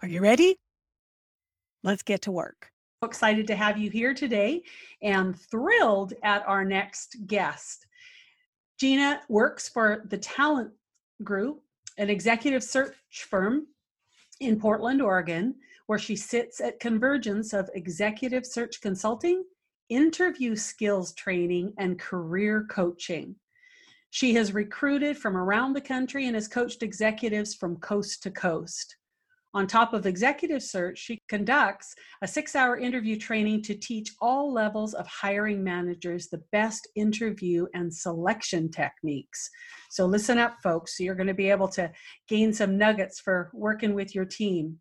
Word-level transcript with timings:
Are 0.00 0.08
you 0.08 0.20
ready? 0.20 0.56
Let's 1.82 2.04
get 2.04 2.22
to 2.22 2.30
work. 2.30 2.70
Excited 3.02 3.48
to 3.48 3.56
have 3.56 3.78
you 3.78 3.90
here 3.90 4.14
today 4.14 4.62
and 5.02 5.36
thrilled 5.36 6.14
at 6.22 6.46
our 6.46 6.64
next 6.64 7.16
guest. 7.26 7.84
Gina 8.78 9.22
works 9.28 9.68
for 9.68 10.04
the 10.08 10.18
Talent 10.18 10.70
Group, 11.24 11.62
an 11.96 12.10
executive 12.10 12.62
search 12.62 12.94
firm 13.28 13.66
in 14.38 14.60
Portland, 14.60 15.02
Oregon, 15.02 15.56
where 15.86 15.98
she 15.98 16.14
sits 16.14 16.60
at 16.60 16.78
convergence 16.78 17.52
of 17.52 17.68
executive 17.74 18.46
search 18.46 18.80
consulting, 18.80 19.42
interview 19.88 20.54
skills 20.54 21.12
training, 21.14 21.72
and 21.76 21.98
career 21.98 22.64
coaching. 22.70 23.34
She 24.10 24.32
has 24.34 24.52
recruited 24.52 25.18
from 25.18 25.36
around 25.36 25.72
the 25.72 25.80
country 25.80 26.26
and 26.26 26.36
has 26.36 26.46
coached 26.46 26.84
executives 26.84 27.52
from 27.52 27.78
coast 27.78 28.22
to 28.22 28.30
coast. 28.30 28.94
On 29.54 29.66
top 29.66 29.94
of 29.94 30.04
executive 30.04 30.62
search, 30.62 30.98
she 30.98 31.18
conducts 31.28 31.94
a 32.22 32.28
six 32.28 32.54
hour 32.54 32.78
interview 32.78 33.16
training 33.16 33.62
to 33.62 33.74
teach 33.74 34.12
all 34.20 34.52
levels 34.52 34.92
of 34.92 35.06
hiring 35.06 35.64
managers 35.64 36.28
the 36.28 36.42
best 36.52 36.86
interview 36.96 37.66
and 37.72 37.92
selection 37.92 38.70
techniques. 38.70 39.48
So, 39.90 40.04
listen 40.04 40.38
up, 40.38 40.56
folks. 40.62 41.00
You're 41.00 41.14
going 41.14 41.28
to 41.28 41.34
be 41.34 41.50
able 41.50 41.68
to 41.68 41.90
gain 42.28 42.52
some 42.52 42.76
nuggets 42.76 43.20
for 43.20 43.50
working 43.54 43.94
with 43.94 44.14
your 44.14 44.26
team. 44.26 44.78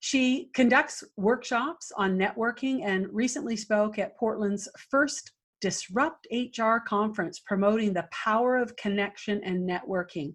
She 0.00 0.50
conducts 0.54 1.02
workshops 1.16 1.90
on 1.96 2.18
networking 2.18 2.84
and 2.84 3.06
recently 3.10 3.56
spoke 3.56 3.98
at 3.98 4.16
Portland's 4.18 4.68
first 4.90 5.32
Disrupt 5.62 6.26
HR 6.30 6.76
conference 6.86 7.40
promoting 7.40 7.94
the 7.94 8.06
power 8.12 8.58
of 8.58 8.76
connection 8.76 9.40
and 9.42 9.68
networking. 9.68 10.34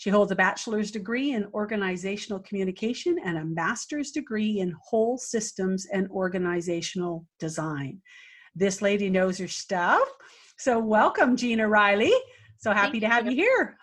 She 0.00 0.08
holds 0.08 0.32
a 0.32 0.34
bachelor's 0.34 0.90
degree 0.90 1.32
in 1.32 1.44
organizational 1.52 2.38
communication 2.40 3.18
and 3.22 3.36
a 3.36 3.44
master's 3.44 4.12
degree 4.12 4.60
in 4.60 4.74
whole 4.82 5.18
systems 5.18 5.86
and 5.92 6.08
organizational 6.08 7.26
design. 7.38 8.00
This 8.54 8.80
lady 8.80 9.10
knows 9.10 9.36
her 9.36 9.46
stuff. 9.46 10.08
So, 10.56 10.78
welcome, 10.78 11.36
Gina 11.36 11.68
Riley. 11.68 12.14
So 12.56 12.72
happy 12.72 12.92
Thank 12.92 13.02
to 13.02 13.08
have 13.10 13.24
you. 13.26 13.32
you 13.32 13.36
here. 13.36 13.76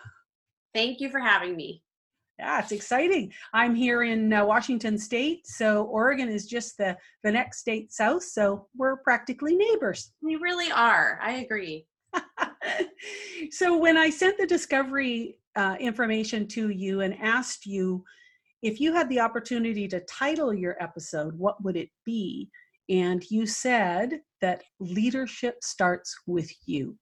Thank 0.73 1.01
you 1.01 1.11
for 1.11 1.19
having 1.19 1.56
me. 1.56 1.83
Yeah, 2.39 2.61
it's 2.61 2.72
exciting. 2.72 3.31
I'm 3.53 3.75
here 3.75 4.01
in 4.01 4.33
uh, 4.33 4.44
Washington 4.44 4.97
State, 4.97 5.45
so 5.45 5.83
Oregon 5.83 6.29
is 6.29 6.47
just 6.47 6.79
the 6.79 6.97
the 7.23 7.31
next 7.31 7.59
state 7.59 7.94
south. 7.94 8.23
So 8.23 8.67
we're 8.75 8.97
practically 8.97 9.56
neighbors. 9.56 10.13
We 10.23 10.35
really 10.38 10.72
are. 10.72 11.19
I 11.22 11.33
agree. 11.33 11.85
so 13.51 13.77
when 13.77 13.97
I 13.97 14.09
sent 14.09 14.39
the 14.39 14.47
discovery 14.47 15.38
uh, 15.57 15.75
information 15.79 16.47
to 16.47 16.69
you 16.69 17.01
and 17.01 17.19
asked 17.19 17.66
you 17.66 18.06
if 18.62 18.79
you 18.79 18.94
had 18.94 19.09
the 19.09 19.19
opportunity 19.19 19.88
to 19.88 20.00
title 20.01 20.53
your 20.53 20.81
episode, 20.81 21.38
what 21.38 21.63
would 21.63 21.75
it 21.75 21.90
be? 22.06 22.50
And 22.90 23.23
you 23.29 23.45
said 23.45 24.22
that 24.41 24.63
leadership 24.79 25.57
starts 25.62 26.16
with 26.25 26.50
you. 26.66 26.97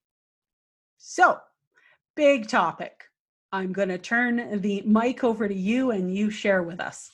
So, 0.97 1.37
big 2.15 2.47
topic. 2.47 3.03
I'm 3.51 3.71
going 3.71 3.89
to 3.89 3.97
turn 3.97 4.59
the 4.61 4.81
mic 4.85 5.23
over 5.23 5.47
to 5.47 5.53
you 5.53 5.91
and 5.91 6.13
you 6.13 6.29
share 6.29 6.63
with 6.63 6.79
us. 6.79 7.09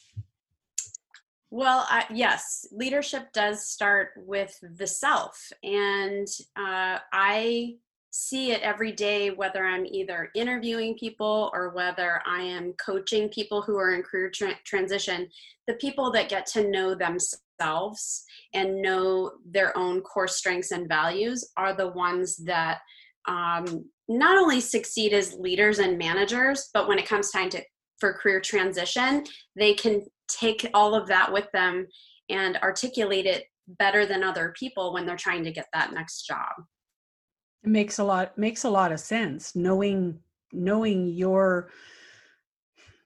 Well, 1.52 1.85
I, 1.90 2.06
yes, 2.12 2.66
leadership 2.72 3.34
does 3.34 3.68
start 3.68 4.12
with 4.16 4.58
the 4.62 4.88
self. 4.88 5.52
And 5.63 6.28
uh, 6.56 7.00
I 7.12 7.75
see 8.11 8.51
it 8.51 8.61
every 8.61 8.91
day, 8.91 9.31
whether 9.31 9.66
I'm 9.66 9.85
either 9.85 10.29
interviewing 10.35 10.95
people 10.97 11.49
or 11.53 11.69
whether 11.69 12.22
I 12.27 12.41
am 12.41 12.73
coaching 12.73 13.29
people 13.29 13.61
who 13.61 13.77
are 13.77 13.95
in 13.95 14.03
career 14.03 14.29
tra- 14.29 14.59
transition. 14.66 15.29
The 15.67 15.75
people 15.75 16.11
that 16.11 16.29
get 16.29 16.45
to 16.47 16.69
know 16.69 16.94
themselves 16.94 18.23
and 18.53 18.81
know 18.81 19.31
their 19.49 19.75
own 19.77 20.01
core 20.01 20.27
strengths 20.27 20.72
and 20.72 20.89
values 20.89 21.49
are 21.55 21.73
the 21.73 21.88
ones 21.88 22.35
that 22.38 22.79
um, 23.27 23.85
not 24.09 24.38
only 24.38 24.59
succeed 24.59 25.13
as 25.13 25.35
leaders 25.35 25.79
and 25.79 25.97
managers, 25.97 26.69
but 26.73 26.88
when 26.88 26.99
it 26.99 27.07
comes 27.07 27.31
time 27.31 27.49
to 27.51 27.61
for 27.99 28.13
career 28.13 28.41
transition, 28.41 29.23
they 29.55 29.73
can 29.73 30.03
take 30.28 30.67
all 30.73 30.95
of 30.95 31.07
that 31.07 31.31
with 31.31 31.47
them 31.53 31.88
and 32.29 32.57
articulate 32.57 33.25
it 33.25 33.45
better 33.67 34.05
than 34.05 34.23
other 34.23 34.53
people 34.57 34.91
when 34.91 35.05
they're 35.05 35.16
trying 35.16 35.43
to 35.43 35.51
get 35.51 35.67
that 35.72 35.93
next 35.93 36.23
job. 36.23 36.51
It 37.63 37.69
makes 37.69 37.99
a 37.99 38.03
lot 38.03 38.38
makes 38.38 38.63
a 38.63 38.69
lot 38.69 38.91
of 38.91 38.99
sense 38.99 39.55
knowing 39.55 40.19
knowing 40.51 41.07
your 41.07 41.69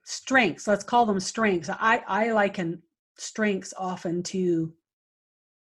strengths. 0.03 0.67
Let's 0.67 0.83
call 0.83 1.05
them 1.05 1.19
strengths. 1.19 1.69
I 1.69 2.03
I 2.07 2.31
liken 2.31 2.81
strengths 3.17 3.73
often 3.77 4.23
to 4.23 4.73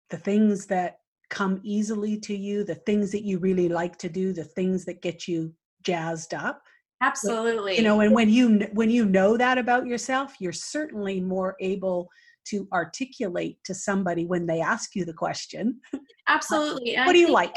the 0.10 0.18
things 0.18 0.66
that 0.68 1.00
come 1.30 1.60
easily 1.64 2.18
to 2.20 2.36
you, 2.36 2.64
the 2.64 2.76
things 2.76 3.12
that 3.12 3.24
you 3.24 3.40
really 3.40 3.70
like 3.70 3.98
to 3.98 4.10
do, 4.10 4.34
the 4.34 4.44
things 4.44 4.84
that 4.86 5.02
get 5.02 5.28
you 5.28 5.54
jazzed 5.84 6.34
up. 6.34 6.62
Absolutely. 7.02 7.78
You 7.78 7.84
know, 7.84 8.02
and 8.02 8.14
when 8.14 8.30
you 8.30 8.68
when 8.74 8.92
you 8.92 9.06
know 9.06 9.38
that 9.38 9.58
about 9.58 9.88
yourself, 9.88 10.36
you're 10.40 10.52
certainly 10.52 11.20
more 11.20 11.56
able 11.60 12.10
to 12.46 12.68
articulate 12.74 13.58
to 13.66 13.74
somebody 13.74 14.26
when 14.26 14.46
they 14.46 14.62
ask 14.62 14.96
you 14.96 15.06
the 15.06 15.14
question. 15.14 15.80
Absolutely. 16.28 16.96
what 16.96 17.14
do 17.14 17.20
you 17.20 17.32
like? 17.32 17.54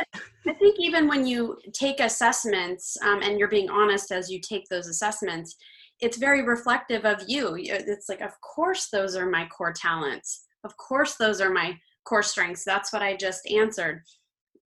I 0.46 0.52
think 0.54 0.76
even 0.78 1.06
when 1.06 1.26
you 1.26 1.58
take 1.72 2.00
assessments 2.00 2.96
um, 3.02 3.22
and 3.22 3.38
you're 3.38 3.48
being 3.48 3.70
honest 3.70 4.12
as 4.12 4.30
you 4.30 4.40
take 4.40 4.64
those 4.68 4.88
assessments, 4.88 5.56
it's 6.00 6.16
very 6.16 6.42
reflective 6.42 7.04
of 7.04 7.22
you. 7.26 7.56
It's 7.58 8.08
like, 8.08 8.20
of 8.20 8.32
course, 8.40 8.88
those 8.92 9.16
are 9.16 9.30
my 9.30 9.46
core 9.46 9.72
talents. 9.72 10.46
Of 10.64 10.76
course, 10.76 11.16
those 11.16 11.40
are 11.40 11.50
my 11.50 11.78
core 12.04 12.22
strengths. 12.22 12.64
That's 12.64 12.92
what 12.92 13.02
I 13.02 13.16
just 13.16 13.46
answered. 13.48 14.02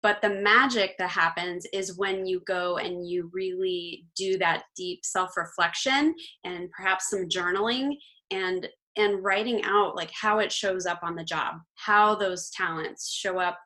But 0.02 0.22
the 0.22 0.30
magic 0.30 0.94
that 0.98 1.10
happens 1.10 1.66
is 1.72 1.98
when 1.98 2.26
you 2.26 2.40
go 2.46 2.76
and 2.76 3.08
you 3.08 3.30
really 3.32 4.06
do 4.16 4.38
that 4.38 4.64
deep 4.76 5.00
self 5.04 5.36
reflection 5.36 6.14
and 6.44 6.70
perhaps 6.70 7.10
some 7.10 7.28
journaling 7.28 7.96
and 8.30 8.68
and 8.96 9.22
writing 9.22 9.62
out 9.64 9.96
like 9.96 10.10
how 10.10 10.38
it 10.38 10.50
shows 10.50 10.86
up 10.86 11.00
on 11.02 11.14
the 11.14 11.24
job 11.24 11.56
how 11.74 12.14
those 12.14 12.50
talents 12.50 13.10
show 13.10 13.38
up 13.38 13.58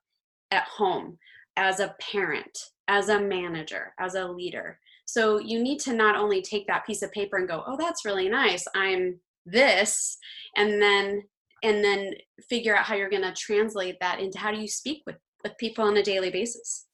at 0.50 0.65
home 0.65 1.17
as 1.56 1.81
a 1.81 1.94
parent 2.00 2.59
as 2.88 3.09
a 3.09 3.21
manager 3.21 3.93
as 4.00 4.15
a 4.15 4.27
leader. 4.27 4.79
So 5.05 5.38
you 5.38 5.62
need 5.62 5.81
to 5.81 5.93
not 5.93 6.17
only 6.17 6.41
take 6.41 6.67
that 6.69 6.87
piece 6.87 7.03
of 7.03 7.12
paper 7.12 7.37
and 7.37 7.49
go 7.49 7.62
oh 7.67 7.77
that's 7.77 8.05
really 8.05 8.29
nice 8.29 8.65
i'm 8.75 9.19
this 9.47 10.17
and 10.56 10.81
then 10.81 11.23
and 11.62 11.85
then 11.85 12.12
figure 12.49 12.77
out 12.77 12.85
how 12.85 12.94
you're 12.94 13.11
going 13.11 13.23
to 13.23 13.35
translate 13.35 13.97
that 14.00 14.21
into 14.21 14.38
how 14.38 14.50
do 14.50 14.61
you 14.61 14.69
speak 14.69 15.03
with 15.06 15.17
with 15.43 15.56
people 15.59 15.85
on 15.85 15.97
a 15.97 16.03
daily 16.03 16.31
basis. 16.31 16.87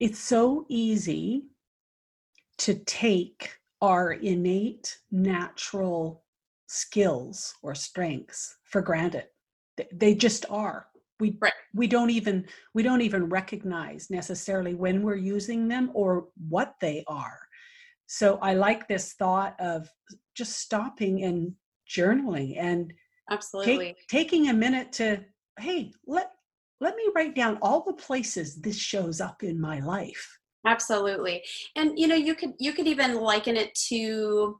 It's 0.00 0.18
so 0.18 0.66
easy 0.68 1.44
to 2.58 2.74
take 2.74 3.54
our 3.80 4.12
innate 4.12 4.98
natural 5.10 6.21
skills 6.72 7.54
or 7.62 7.74
strengths 7.74 8.56
for 8.64 8.80
granted. 8.80 9.26
They 9.92 10.14
just 10.14 10.46
are. 10.48 10.86
We 11.20 11.38
right. 11.40 11.52
we 11.74 11.86
don't 11.86 12.10
even 12.10 12.46
we 12.74 12.82
don't 12.82 13.02
even 13.02 13.28
recognize 13.28 14.08
necessarily 14.10 14.74
when 14.74 15.02
we're 15.02 15.14
using 15.14 15.68
them 15.68 15.90
or 15.94 16.28
what 16.48 16.74
they 16.80 17.04
are. 17.06 17.38
So 18.06 18.38
I 18.42 18.54
like 18.54 18.88
this 18.88 19.12
thought 19.12 19.54
of 19.60 19.88
just 20.34 20.58
stopping 20.58 21.22
and 21.24 21.52
journaling 21.88 22.56
and 22.58 22.92
absolutely 23.30 23.88
Take, 23.88 24.06
taking 24.08 24.48
a 24.48 24.54
minute 24.54 24.92
to 24.92 25.20
hey 25.58 25.92
let 26.06 26.30
let 26.80 26.96
me 26.96 27.04
write 27.14 27.34
down 27.34 27.58
all 27.60 27.84
the 27.84 27.92
places 27.92 28.56
this 28.56 28.78
shows 28.78 29.20
up 29.20 29.42
in 29.42 29.60
my 29.60 29.80
life 29.80 30.38
absolutely 30.66 31.42
and 31.76 31.98
you 31.98 32.06
know 32.06 32.14
you 32.14 32.34
could 32.34 32.52
you 32.58 32.72
could 32.72 32.86
even 32.86 33.16
liken 33.16 33.56
it 33.56 33.74
to 33.74 34.58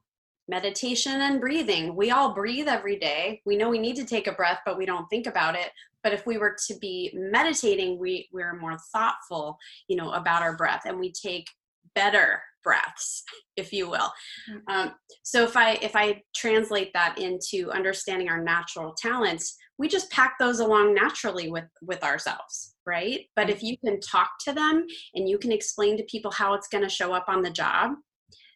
meditation 0.48 1.20
and 1.20 1.40
breathing. 1.40 1.94
We 1.94 2.10
all 2.10 2.34
breathe 2.34 2.68
every 2.68 2.98
day. 2.98 3.40
We 3.46 3.56
know 3.56 3.68
we 3.68 3.78
need 3.78 3.96
to 3.96 4.04
take 4.04 4.26
a 4.26 4.32
breath 4.32 4.60
but 4.64 4.78
we 4.78 4.86
don't 4.86 5.06
think 5.08 5.26
about 5.26 5.54
it. 5.54 5.70
But 6.02 6.12
if 6.12 6.26
we 6.26 6.36
were 6.36 6.56
to 6.66 6.74
be 6.78 7.10
meditating 7.14 7.98
we 7.98 8.28
we're 8.32 8.58
more 8.58 8.76
thoughtful 8.92 9.58
you 9.88 9.96
know 9.96 10.12
about 10.12 10.42
our 10.42 10.56
breath 10.56 10.82
and 10.84 10.98
we 10.98 11.12
take 11.12 11.48
better 11.94 12.42
breaths 12.64 13.22
if 13.56 13.72
you 13.72 13.88
will. 13.88 14.12
Mm. 14.50 14.74
um, 14.74 14.94
so 15.22 15.44
if 15.44 15.56
i 15.56 15.72
if 15.74 15.94
i 15.94 16.20
translate 16.34 16.92
that 16.94 17.18
into 17.18 17.70
understanding 17.70 18.28
our 18.28 18.42
natural 18.42 18.94
talents 18.94 19.56
we 19.78 19.88
just 19.88 20.10
pack 20.10 20.34
those 20.38 20.60
along 20.60 20.94
naturally 20.94 21.50
with 21.50 21.68
with 21.82 22.02
ourselves 22.02 22.72
right? 22.86 23.26
But 23.36 23.50
if 23.50 23.62
you 23.62 23.76
can 23.78 24.00
talk 24.00 24.30
to 24.44 24.52
them 24.52 24.86
and 25.14 25.28
you 25.28 25.38
can 25.38 25.52
explain 25.52 25.96
to 25.96 26.04
people 26.04 26.30
how 26.30 26.54
it's 26.54 26.68
going 26.68 26.84
to 26.84 26.90
show 26.90 27.12
up 27.12 27.26
on 27.28 27.42
the 27.42 27.50
job 27.50 27.92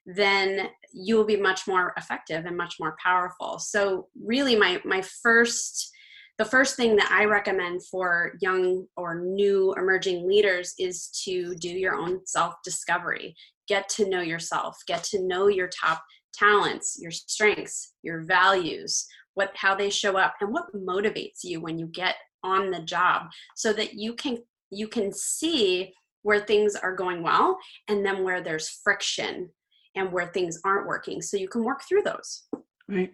then 0.07 0.69
you 0.93 1.17
will 1.17 1.25
be 1.25 1.37
much 1.37 1.67
more 1.67 1.93
effective 1.97 2.47
and 2.47 2.57
much 2.57 2.77
more 2.79 2.97
powerful. 3.03 3.59
So 3.59 4.09
really 4.21 4.57
my 4.57 4.81
my 4.85 5.03
first 5.23 5.93
the 6.39 6.45
first 6.45 6.77
thing 6.77 6.97
that 6.97 7.11
I 7.11 7.25
recommend 7.25 7.87
for 7.87 8.35
young 8.43 8.87
or 8.97 9.19
new 9.19 9.73
emerging 9.75 10.29
leaders 10.29 10.75
is 10.79 11.09
to 11.25 11.55
do 11.57 11.71
your 11.71 11.95
own 11.95 12.21
self 12.27 12.55
discovery 12.65 13.35
get 13.69 13.89
to 13.89 14.09
know 14.09 14.21
yourself. 14.21 14.77
Get 14.87 15.03
to 15.05 15.27
know 15.27 15.49
your 15.49 15.69
top 15.69 16.03
talents 16.37 16.99
your 17.01 17.11
strengths 17.11 17.95
your 18.03 18.23
values 18.23 19.07
what 19.35 19.51
how 19.55 19.75
they 19.75 19.91
show 19.91 20.17
up 20.17 20.35
and 20.41 20.53
what 20.53 20.75
motivates 20.75 21.43
you 21.43 21.61
when 21.61 21.79
you 21.79 21.87
get 21.87 22.17
on 22.43 22.71
the 22.71 22.81
job 22.81 23.29
so 23.55 23.73
that 23.73 23.95
you 23.95 24.15
can 24.15 24.39
you 24.71 24.89
can 24.89 25.13
see 25.13 25.93
where 26.23 26.41
things 26.41 26.75
are 26.75 26.95
going 26.95 27.23
well 27.23 27.59
and 27.89 28.05
then 28.05 28.23
where 28.23 28.43
there's 28.43 28.81
friction 28.85 29.49
and 29.97 30.13
where 30.13 30.29
things 30.29 30.61
aren't 30.65 30.87
working. 30.87 31.21
So 31.21 31.37
you 31.37 31.49
can 31.49 31.65
work 31.65 31.83
through 31.89 32.03
those. 32.03 32.45
Right. 32.89 33.13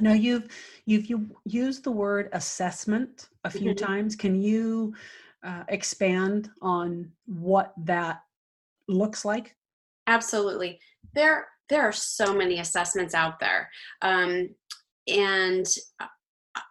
Now 0.00 0.12
you've 0.12 0.48
you've 0.84 1.06
you 1.06 1.28
used 1.44 1.84
the 1.84 1.90
word 1.90 2.28
assessment 2.32 3.28
a 3.44 3.50
few 3.50 3.72
mm-hmm. 3.72 3.84
times. 3.84 4.14
Can 4.14 4.40
you 4.40 4.94
uh, 5.42 5.64
expand 5.68 6.50
on 6.60 7.10
what 7.24 7.72
that 7.78 8.20
looks 8.88 9.24
like? 9.24 9.56
Absolutely. 10.06 10.78
There 11.14 11.48
there 11.68 11.82
are 11.82 11.92
so 11.92 12.34
many 12.34 12.60
assessments 12.60 13.14
out 13.14 13.40
there. 13.40 13.70
Um, 14.02 14.50
and 15.08 15.66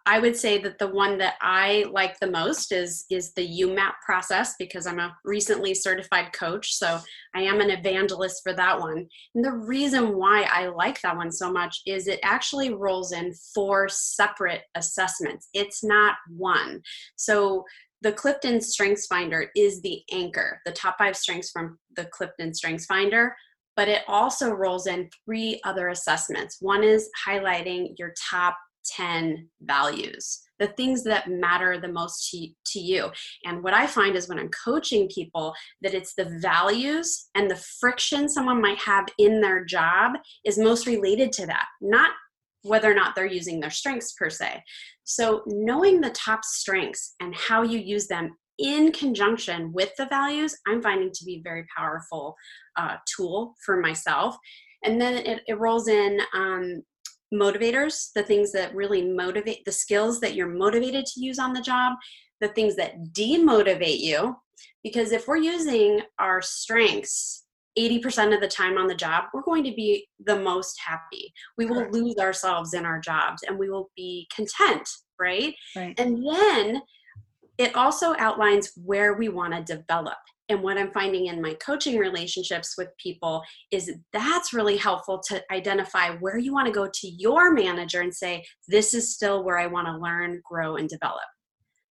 I 0.08 0.20
would 0.20 0.36
say 0.36 0.58
that 0.58 0.78
the 0.78 0.86
one 0.86 1.18
that 1.18 1.34
I 1.40 1.84
like 1.90 2.18
the 2.20 2.30
most 2.30 2.70
is 2.70 3.04
is 3.10 3.32
the 3.34 3.46
YouMap 3.46 3.94
process 4.04 4.54
because 4.56 4.86
I'm 4.86 5.00
a 5.00 5.14
recently 5.24 5.74
certified 5.74 6.32
coach, 6.32 6.72
so 6.72 7.00
I 7.34 7.42
am 7.42 7.60
an 7.60 7.70
evangelist 7.70 8.42
for 8.44 8.52
that 8.52 8.78
one. 8.78 9.08
And 9.34 9.44
the 9.44 9.52
reason 9.52 10.16
why 10.16 10.46
I 10.48 10.68
like 10.68 11.02
that 11.02 11.16
one 11.16 11.32
so 11.32 11.52
much 11.52 11.80
is 11.86 12.06
it 12.06 12.20
actually 12.22 12.72
rolls 12.72 13.10
in 13.10 13.34
four 13.52 13.88
separate 13.88 14.62
assessments. 14.76 15.48
It's 15.52 15.82
not 15.82 16.14
one. 16.28 16.82
So 17.16 17.64
the 18.02 18.12
Clifton 18.12 18.60
Strengths 18.60 19.06
Finder 19.06 19.50
is 19.56 19.80
the 19.80 20.02
anchor, 20.12 20.60
the 20.64 20.72
top 20.72 20.98
five 20.98 21.16
strengths 21.16 21.50
from 21.50 21.78
the 21.96 22.04
Clifton 22.04 22.54
Strengths 22.54 22.86
Finder, 22.86 23.34
but 23.74 23.88
it 23.88 24.02
also 24.06 24.52
rolls 24.52 24.86
in 24.86 25.10
three 25.24 25.60
other 25.64 25.88
assessments. 25.88 26.58
One 26.60 26.84
is 26.84 27.10
highlighting 27.26 27.98
your 27.98 28.14
top 28.30 28.56
10 28.94 29.48
values, 29.62 30.42
the 30.58 30.68
things 30.68 31.04
that 31.04 31.30
matter 31.30 31.78
the 31.80 31.88
most 31.88 32.30
to, 32.30 32.48
to 32.72 32.80
you. 32.80 33.10
And 33.44 33.62
what 33.62 33.74
I 33.74 33.86
find 33.86 34.16
is 34.16 34.28
when 34.28 34.38
I'm 34.38 34.50
coaching 34.64 35.08
people, 35.08 35.54
that 35.82 35.94
it's 35.94 36.14
the 36.14 36.38
values 36.40 37.28
and 37.34 37.50
the 37.50 37.62
friction 37.80 38.28
someone 38.28 38.60
might 38.60 38.78
have 38.78 39.06
in 39.18 39.40
their 39.40 39.64
job 39.64 40.12
is 40.44 40.58
most 40.58 40.86
related 40.86 41.32
to 41.32 41.46
that, 41.46 41.66
not 41.80 42.10
whether 42.62 42.90
or 42.90 42.94
not 42.94 43.14
they're 43.14 43.26
using 43.26 43.60
their 43.60 43.70
strengths 43.70 44.12
per 44.12 44.28
se. 44.28 44.62
So, 45.04 45.42
knowing 45.46 46.00
the 46.00 46.10
top 46.10 46.44
strengths 46.44 47.14
and 47.20 47.34
how 47.34 47.62
you 47.62 47.78
use 47.78 48.08
them 48.08 48.36
in 48.58 48.92
conjunction 48.92 49.72
with 49.72 49.90
the 49.96 50.06
values, 50.06 50.56
I'm 50.66 50.82
finding 50.82 51.10
to 51.12 51.24
be 51.24 51.36
a 51.36 51.42
very 51.42 51.64
powerful 51.76 52.34
uh, 52.76 52.96
tool 53.14 53.54
for 53.64 53.80
myself. 53.80 54.36
And 54.84 55.00
then 55.00 55.14
it, 55.14 55.42
it 55.46 55.58
rolls 55.58 55.88
in 55.88 56.18
um, 56.34 56.82
motivators, 57.34 58.12
the 58.14 58.22
things 58.22 58.52
that 58.52 58.74
really 58.74 59.02
motivate, 59.02 59.64
the 59.64 59.72
skills 59.72 60.20
that 60.20 60.34
you're 60.34 60.48
motivated 60.48 61.06
to 61.06 61.20
use 61.20 61.38
on 61.38 61.52
the 61.52 61.60
job, 61.60 61.94
the 62.40 62.48
things 62.48 62.76
that 62.76 63.02
demotivate 63.12 64.00
you. 64.00 64.36
Because 64.82 65.12
if 65.12 65.26
we're 65.26 65.36
using 65.36 66.00
our 66.18 66.40
strengths 66.40 67.44
80% 67.78 68.34
of 68.34 68.40
the 68.40 68.48
time 68.48 68.78
on 68.78 68.86
the 68.86 68.94
job, 68.94 69.24
we're 69.34 69.42
going 69.42 69.64
to 69.64 69.72
be 69.72 70.06
the 70.24 70.38
most 70.38 70.78
happy. 70.84 71.32
We 71.58 71.66
will 71.66 71.90
lose 71.90 72.16
ourselves 72.16 72.72
in 72.72 72.86
our 72.86 73.00
jobs 73.00 73.42
and 73.42 73.58
we 73.58 73.68
will 73.68 73.90
be 73.96 74.28
content, 74.34 74.88
right? 75.20 75.54
right. 75.76 75.98
And 75.98 76.24
then 76.26 76.80
it 77.58 77.74
also 77.74 78.14
outlines 78.18 78.72
where 78.76 79.14
we 79.14 79.28
want 79.28 79.54
to 79.54 79.76
develop 79.76 80.18
and 80.48 80.62
what 80.62 80.78
i'm 80.78 80.90
finding 80.92 81.26
in 81.26 81.42
my 81.42 81.54
coaching 81.54 81.98
relationships 81.98 82.74
with 82.76 82.88
people 82.98 83.42
is 83.70 83.92
that's 84.12 84.52
really 84.52 84.76
helpful 84.76 85.18
to 85.18 85.42
identify 85.52 86.10
where 86.16 86.38
you 86.38 86.52
want 86.52 86.66
to 86.66 86.72
go 86.72 86.88
to 86.92 87.08
your 87.08 87.52
manager 87.52 88.00
and 88.00 88.14
say 88.14 88.44
this 88.68 88.94
is 88.94 89.14
still 89.14 89.44
where 89.44 89.58
i 89.58 89.66
want 89.66 89.86
to 89.86 89.96
learn 89.96 90.40
grow 90.44 90.76
and 90.76 90.88
develop. 90.88 91.24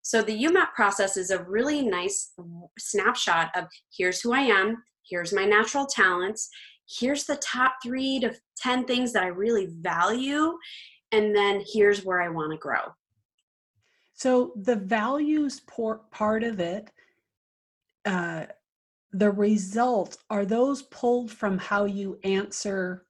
So 0.02 0.20
the 0.20 0.38
YouMap 0.38 0.74
process 0.74 1.16
is 1.16 1.30
a 1.30 1.44
really 1.44 1.80
nice 1.80 2.34
snapshot 2.78 3.50
of 3.56 3.64
here's 3.96 4.20
who 4.20 4.32
i 4.32 4.40
am 4.40 4.82
here's 5.08 5.32
my 5.32 5.44
natural 5.44 5.86
talents 5.86 6.48
here's 6.98 7.24
the 7.24 7.36
top 7.36 7.76
three 7.82 8.20
to 8.20 8.34
10 8.58 8.84
things 8.84 9.12
that 9.12 9.22
i 9.22 9.28
really 9.28 9.68
value 9.80 10.52
and 11.12 11.34
then 11.34 11.62
here's 11.72 12.04
where 12.04 12.20
i 12.20 12.28
want 12.28 12.52
to 12.52 12.58
grow. 12.58 12.80
So 14.14 14.52
the 14.56 14.76
values 14.76 15.60
part 15.60 16.42
of 16.42 16.60
it 16.60 16.90
uh, 18.04 18.46
the 19.12 19.30
result 19.30 20.18
are 20.28 20.44
those 20.44 20.82
pulled 20.82 21.30
from 21.30 21.58
how 21.58 21.84
you 21.84 22.18
answer 22.24 23.06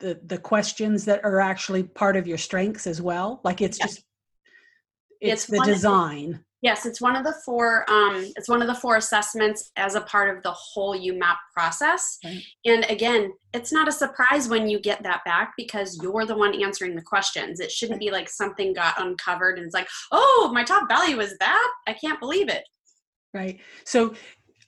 the 0.00 0.20
the 0.26 0.38
questions 0.38 1.04
that 1.06 1.24
are 1.24 1.40
actually 1.40 1.82
part 1.82 2.16
of 2.16 2.26
your 2.26 2.38
strengths 2.38 2.86
as 2.86 3.00
well? 3.00 3.40
Like 3.42 3.62
it's 3.62 3.78
just 3.78 4.04
it's, 5.20 5.44
it's 5.44 5.46
the 5.46 5.64
design 5.64 6.32
the, 6.32 6.40
yes 6.60 6.84
it's 6.84 7.00
one 7.00 7.16
of 7.16 7.24
the 7.24 7.34
four 7.44 7.88
um 7.90 8.30
it's 8.36 8.48
one 8.48 8.60
of 8.60 8.68
the 8.68 8.74
four 8.74 8.96
assessments 8.96 9.70
as 9.76 9.94
a 9.94 10.02
part 10.02 10.36
of 10.36 10.42
the 10.42 10.50
whole 10.50 10.94
YouMap 10.94 11.36
process. 11.54 12.18
Right. 12.22 12.42
and 12.66 12.84
again 12.90 13.32
it's 13.54 13.72
not 13.72 13.88
a 13.88 13.92
surprise 13.92 14.48
when 14.48 14.68
you 14.68 14.78
get 14.78 15.02
that 15.04 15.22
back 15.24 15.54
because 15.56 15.98
you're 16.02 16.26
the 16.26 16.36
one 16.36 16.60
answering 16.60 16.94
the 16.96 17.02
questions. 17.02 17.60
It 17.60 17.70
shouldn't 17.70 18.00
be 18.00 18.10
like 18.10 18.28
something 18.28 18.74
got 18.74 19.00
uncovered 19.00 19.56
and 19.56 19.64
it's 19.64 19.74
like 19.74 19.88
oh 20.12 20.50
my 20.52 20.64
top 20.64 20.86
value 20.88 21.20
is 21.20 21.38
that? 21.38 21.72
I 21.86 21.94
can't 21.94 22.20
believe 22.20 22.50
it 22.50 22.64
right 23.34 23.60
so 23.84 24.14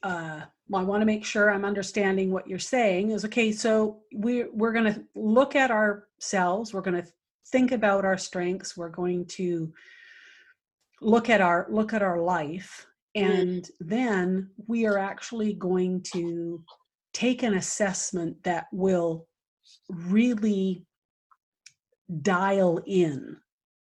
uh 0.02 0.42
I 0.74 0.82
want 0.82 1.00
to 1.00 1.06
make 1.06 1.24
sure 1.24 1.50
I'm 1.50 1.64
understanding 1.64 2.30
what 2.30 2.48
you're 2.48 2.58
saying 2.58 3.10
is 3.10 3.24
okay 3.24 3.52
so 3.52 4.00
we're 4.12 4.48
we're 4.52 4.72
going 4.72 4.92
to 4.92 5.04
look 5.14 5.54
at 5.54 5.70
ourselves 5.70 6.74
we're 6.74 6.80
going 6.82 7.02
to 7.02 7.08
think 7.52 7.72
about 7.72 8.04
our 8.04 8.18
strengths 8.18 8.76
we're 8.76 8.88
going 8.88 9.24
to 9.26 9.72
look 11.00 11.30
at 11.30 11.40
our 11.40 11.66
look 11.70 11.92
at 11.92 12.02
our 12.02 12.20
life 12.20 12.86
mm-hmm. 13.16 13.30
and 13.30 13.62
mm. 13.62 13.70
then 13.80 14.50
we 14.66 14.86
are 14.86 14.98
actually 14.98 15.52
going 15.54 16.02
to 16.12 16.62
take 17.14 17.42
an 17.42 17.54
assessment 17.54 18.42
that 18.42 18.66
will 18.72 19.26
really 19.88 20.84
dial 22.22 22.80
in 22.86 23.36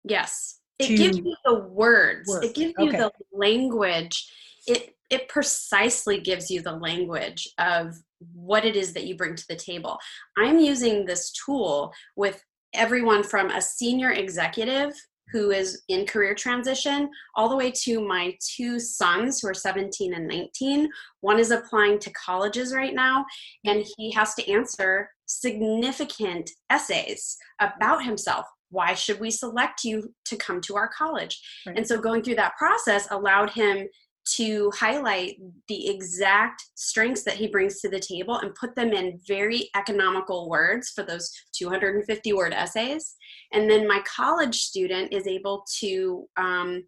yes 0.05 0.61
it 0.79 0.97
gives 0.97 1.19
you 1.19 1.35
the 1.45 1.55
words 1.55 2.29
work. 2.29 2.45
it 2.45 2.55
gives 2.55 2.75
you 2.79 2.93
the 2.93 3.11
language 3.33 4.31
it 4.67 4.97
it 5.09 5.29
precisely 5.29 6.21
gives 6.21 6.51
you 6.51 6.61
the 6.61 6.73
language 6.73 7.49
of 7.59 7.95
what 8.35 8.65
it 8.65 8.75
is 8.75 8.93
that 8.93 9.07
you 9.07 9.17
bring 9.17 9.37
to 9.37 9.45
the 9.49 9.57
table. 9.57 9.99
I'm 10.37 10.59
using 10.59 11.05
this 11.05 11.33
tool 11.33 11.93
with 12.17 12.43
everyone 12.75 13.23
from 13.23 13.51
a 13.51 13.61
senior 13.61 14.11
executive 14.11 14.93
who 15.33 15.51
is 15.51 15.83
in 15.89 16.07
career 16.07 16.35
transition 16.35 17.09
all 17.35 17.49
the 17.49 17.57
way 17.57 17.71
to 17.71 18.01
my 18.01 18.37
two 18.41 18.79
sons 18.79 19.41
who 19.41 19.49
are 19.49 19.55
17 19.55 20.15
and 20.15 20.29
19 20.29 20.89
one 21.21 21.41
is 21.41 21.51
applying 21.51 21.99
to 21.99 22.13
colleges 22.13 22.73
right 22.75 22.95
now 22.95 23.25
and 23.65 23.85
he 23.97 24.13
has 24.13 24.35
to 24.35 24.51
answer 24.51 25.11
significant 25.27 26.51
essays 26.71 27.37
about 27.61 28.05
himself. 28.05 28.47
Why 28.71 28.95
should 28.95 29.21
we 29.21 29.31
select 29.31 29.85
you 29.85 30.13
to 30.27 30.37
come 30.37 30.61
to 30.63 30.77
our 30.77 30.89
college? 30.89 31.41
Right. 31.67 31.77
and 31.77 31.87
so 31.87 32.01
going 32.01 32.23
through 32.23 32.37
that 32.37 32.57
process 32.57 33.09
allowed 33.11 33.51
him 33.51 33.89
to 34.35 34.71
highlight 34.75 35.37
the 35.69 35.89
exact 35.89 36.63
strengths 36.75 37.23
that 37.23 37.35
he 37.35 37.47
brings 37.47 37.81
to 37.81 37.89
the 37.89 38.01
table 38.01 38.39
and 38.39 38.55
put 38.55 38.75
them 38.75 38.93
in 38.93 39.21
very 39.27 39.69
economical 39.77 40.49
words 40.49 40.91
for 40.91 41.05
those 41.05 41.31
250 41.53 42.33
word 42.33 42.53
essays. 42.53 43.15
And 43.53 43.71
then 43.71 43.87
my 43.87 44.03
college 44.07 44.63
student 44.63 45.13
is 45.13 45.27
able 45.27 45.65
to 45.81 46.27
um, 46.37 46.83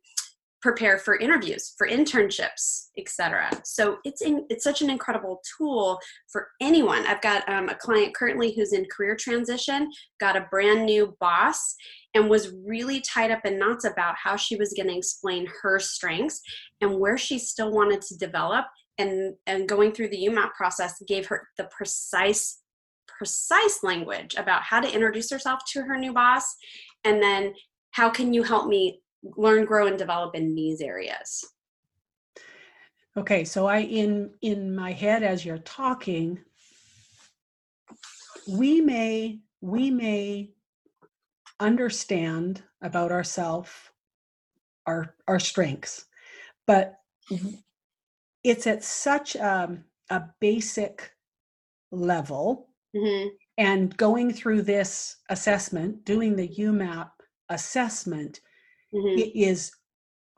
prepare 0.60 0.98
for 0.98 1.16
interviews 1.18 1.74
for 1.78 1.86
internships 1.86 2.88
etc 2.98 3.48
so 3.64 3.98
it's 4.04 4.22
in, 4.22 4.44
it's 4.50 4.64
such 4.64 4.82
an 4.82 4.90
incredible 4.90 5.40
tool 5.56 5.98
for 6.30 6.48
anyone 6.60 7.06
i've 7.06 7.20
got 7.20 7.48
um, 7.48 7.68
a 7.68 7.74
client 7.76 8.14
currently 8.14 8.52
who's 8.52 8.72
in 8.72 8.84
career 8.86 9.14
transition 9.14 9.88
got 10.18 10.36
a 10.36 10.46
brand 10.50 10.84
new 10.84 11.16
boss 11.20 11.76
and 12.14 12.28
was 12.28 12.52
really 12.64 13.00
tied 13.00 13.30
up 13.30 13.44
in 13.44 13.58
knots 13.58 13.84
about 13.84 14.14
how 14.16 14.36
she 14.36 14.56
was 14.56 14.72
going 14.74 14.88
to 14.88 14.96
explain 14.96 15.46
her 15.62 15.78
strengths 15.78 16.40
and 16.80 16.98
where 16.98 17.18
she 17.18 17.38
still 17.38 17.70
wanted 17.70 18.00
to 18.02 18.16
develop 18.16 18.64
and 18.98 19.34
and 19.46 19.68
going 19.68 19.92
through 19.92 20.08
the 20.08 20.26
YouMap 20.26 20.52
process 20.54 21.00
gave 21.06 21.26
her 21.26 21.48
the 21.56 21.68
precise 21.76 22.60
precise 23.06 23.82
language 23.82 24.34
about 24.36 24.62
how 24.62 24.80
to 24.80 24.92
introduce 24.92 25.30
herself 25.30 25.60
to 25.66 25.82
her 25.82 25.96
new 25.96 26.12
boss 26.12 26.56
and 27.04 27.22
then 27.22 27.54
how 27.92 28.08
can 28.08 28.32
you 28.32 28.42
help 28.42 28.66
me 28.66 29.00
learn 29.36 29.64
grow 29.64 29.86
and 29.86 29.98
develop 29.98 30.34
in 30.34 30.54
these 30.54 30.80
areas. 30.80 31.44
Okay 33.16 33.44
so 33.44 33.66
i 33.66 33.78
in 33.78 34.30
in 34.42 34.74
my 34.74 34.92
head 34.92 35.22
as 35.22 35.44
you're 35.44 35.58
talking 35.58 36.38
we 38.48 38.80
may 38.80 39.40
we 39.60 39.90
may 39.90 40.50
understand 41.60 42.62
about 42.82 43.10
ourselves 43.10 43.70
our 44.86 45.14
our 45.26 45.40
strengths 45.40 46.06
but 46.66 46.96
it's 48.44 48.66
at 48.66 48.82
such 48.82 49.34
a, 49.34 49.78
a 50.10 50.22
basic 50.40 51.10
level 51.90 52.68
mm-hmm. 52.96 53.28
and 53.58 53.96
going 53.96 54.32
through 54.32 54.62
this 54.62 55.16
assessment 55.30 56.04
doing 56.04 56.36
the 56.36 56.48
YouMap 56.48 57.10
assessment 57.50 58.40
mm-hmm. 58.94 59.18
it 59.18 59.34
is 59.36 59.72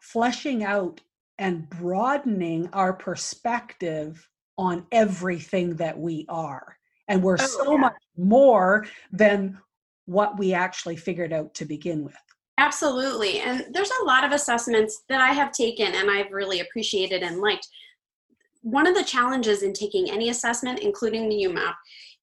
fleshing 0.00 0.64
out 0.64 1.00
and 1.38 1.68
broadening 1.70 2.68
our 2.72 2.92
perspective 2.92 4.28
on 4.58 4.86
everything 4.92 5.74
that 5.76 5.98
we 5.98 6.26
are. 6.28 6.76
And 7.08 7.22
we're 7.22 7.38
oh, 7.40 7.46
so 7.46 7.72
yeah. 7.72 7.78
much 7.78 8.02
more 8.16 8.86
than 9.10 9.58
what 10.07 10.38
we 10.38 10.52
actually 10.52 10.97
figured 10.97 11.33
out 11.33 11.54
to 11.54 11.64
begin 11.64 12.04
with. 12.04 12.16
Absolutely. 12.59 13.40
And 13.40 13.66
there's 13.73 13.90
a 14.02 14.04
lot 14.04 14.25
of 14.25 14.33
assessments 14.33 15.02
that 15.09 15.21
I 15.21 15.33
have 15.33 15.52
taken 15.52 15.95
and 15.95 16.11
I've 16.11 16.30
really 16.30 16.61
appreciated 16.61 17.23
and 17.23 17.40
liked. 17.40 17.66
One 18.62 18.87
of 18.87 18.95
the 18.95 19.04
challenges 19.04 19.62
in 19.62 19.73
taking 19.73 20.11
any 20.11 20.28
assessment, 20.28 20.80
including 20.80 21.28
the 21.28 21.37
YouMap, 21.37 21.75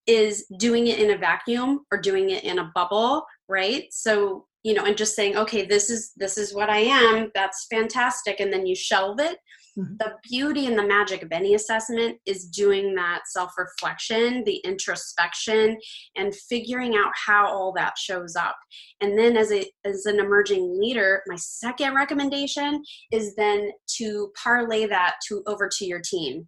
is 0.06 0.46
doing 0.60 0.88
it 0.88 1.00
in 1.00 1.12
a 1.12 1.18
vacuum 1.18 1.86
or 1.92 2.00
doing 2.00 2.30
it 2.30 2.44
in 2.44 2.60
a 2.60 2.72
bubble, 2.76 3.26
right? 3.50 3.86
So 3.92 4.46
you 4.68 4.74
know 4.74 4.84
and 4.84 4.98
just 4.98 5.16
saying 5.16 5.38
okay 5.38 5.66
this 5.66 5.90
is 5.90 6.12
this 6.18 6.38
is 6.38 6.54
what 6.54 6.70
i 6.70 6.80
am 6.80 7.32
that's 7.34 7.68
fantastic 7.70 8.42
and 8.42 8.52
then 8.52 8.66
you 8.66 8.76
shelve 8.76 9.20
it 9.20 9.38
mm-hmm. 9.78 9.96
the 9.98 10.14
beauty 10.24 10.66
and 10.66 10.78
the 10.78 10.88
magic 10.88 11.22
of 11.24 11.32
any 11.32 11.56
assessment 11.56 12.18
is 12.26 12.46
doing 12.46 12.96
that 12.96 13.22
self-reflection 13.28 14.44
the 14.44 14.58
introspection 14.58 15.78
and 16.16 16.36
figuring 16.36 16.96
out 16.96 17.12
how 17.14 17.48
all 17.48 17.74
that 17.74 17.98
shows 17.98 18.36
up. 18.36 18.56
And 19.02 19.18
then 19.18 19.38
as 19.38 19.52
a 19.52 19.66
as 19.86 20.06
an 20.06 20.20
emerging 20.20 20.80
leader 20.80 21.22
my 21.28 21.36
second 21.38 21.96
recommendation 21.96 22.84
is 23.12 23.36
then 23.36 23.72
to 23.98 24.32
parlay 24.42 24.86
that 24.88 25.16
to 25.28 25.44
over 25.48 25.70
to 25.78 25.86
your 25.86 26.02
team. 26.02 26.48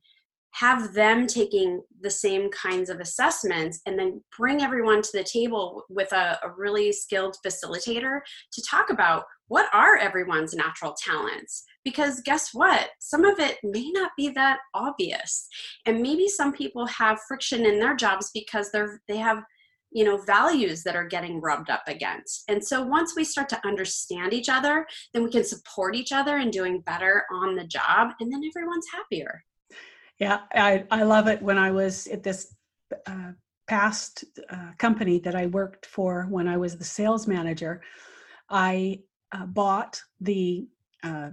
Have 0.53 0.93
them 0.93 1.27
taking 1.27 1.83
the 2.01 2.09
same 2.09 2.49
kinds 2.49 2.89
of 2.89 2.99
assessments 2.99 3.81
and 3.85 3.99
then 3.99 4.23
bring 4.35 4.63
everyone 4.63 5.03
to 5.03 5.09
the 5.13 5.23
table 5.23 5.83
with 5.89 6.11
a, 6.11 6.39
a, 6.43 6.49
really 6.57 6.91
skilled 6.91 7.37
facilitator 7.45 8.21
to 8.51 8.63
talk 8.67 8.89
about 8.89 9.25
what 9.47 9.67
are 9.73 9.97
everyone's 9.97 10.55
natural 10.55 10.95
talents 10.97 11.65
because 11.83 12.21
guess 12.21 12.49
what? 12.53 12.89
Some 12.99 13.25
of 13.25 13.39
it 13.39 13.57
may 13.63 13.89
not 13.91 14.11
be 14.17 14.29
that 14.29 14.59
obvious. 14.73 15.47
And 15.85 16.01
maybe 16.01 16.27
some 16.27 16.53
people 16.53 16.85
have 16.87 17.19
friction 17.27 17.65
in 17.65 17.79
their 17.79 17.95
jobs 17.95 18.31
because 18.33 18.71
they're 18.71 19.01
they 19.07 19.17
have 19.17 19.43
you 19.91 20.03
know 20.03 20.17
values 20.17 20.83
that 20.83 20.95
are 20.95 21.07
getting 21.07 21.41
rubbed 21.41 21.69
up 21.69 21.83
against. 21.87 22.43
And 22.47 22.63
so 22.63 22.83
once 22.83 23.15
we 23.15 23.23
start 23.23 23.49
to 23.49 23.67
understand 23.67 24.33
each 24.33 24.49
other 24.49 24.85
then 25.13 25.23
we 25.23 25.31
can 25.31 25.43
support 25.43 25.95
each 25.95 26.11
other 26.11 26.37
in 26.37 26.51
doing 26.51 26.81
better 26.81 27.23
on 27.31 27.55
the 27.55 27.65
job 27.65 28.11
and 28.19 28.31
then 28.31 28.43
everyone's 28.43 28.87
happier. 28.93 29.43
Yeah, 30.19 30.41
I, 30.53 30.83
I 30.91 31.03
love 31.03 31.27
it. 31.27 31.41
When 31.41 31.57
I 31.57 31.71
was 31.71 32.05
at 32.07 32.23
this 32.23 32.53
uh, 33.07 33.31
past 33.67 34.25
uh, 34.49 34.71
company 34.77 35.19
that 35.19 35.35
I 35.35 35.45
worked 35.45 35.85
for 35.85 36.27
when 36.29 36.47
I 36.47 36.57
was 36.57 36.75
the 36.75 36.83
sales 36.83 37.25
manager, 37.25 37.81
I 38.49 38.99
uh, 39.31 39.45
bought 39.45 40.01
the 40.19 40.67
uh, 41.03 41.29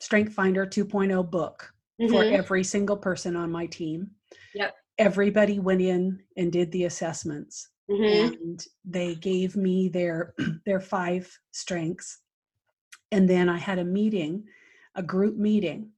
Strength 0.00 0.34
Finder 0.34 0.66
2.0 0.66 1.30
book 1.30 1.72
mm-hmm. 2.00 2.12
for 2.12 2.24
every 2.24 2.64
single 2.64 2.96
person 2.96 3.36
on 3.36 3.50
my 3.50 3.66
team. 3.66 4.10
Yep. 4.54 4.74
Everybody 4.98 5.58
went 5.58 5.82
in 5.82 6.20
and 6.36 6.52
did 6.52 6.72
the 6.72 6.84
assessments, 6.84 7.68
mm-hmm. 7.90 8.32
and 8.32 8.66
they 8.84 9.14
gave 9.14 9.56
me 9.56 9.88
their 9.88 10.34
their 10.66 10.80
five 10.80 11.30
strengths, 11.52 12.18
and 13.12 13.28
then 13.28 13.48
I 13.48 13.58
had 13.58 13.78
a 13.78 13.84
meeting, 13.84 14.44
a 14.94 15.02
group 15.02 15.36
meeting 15.36 15.90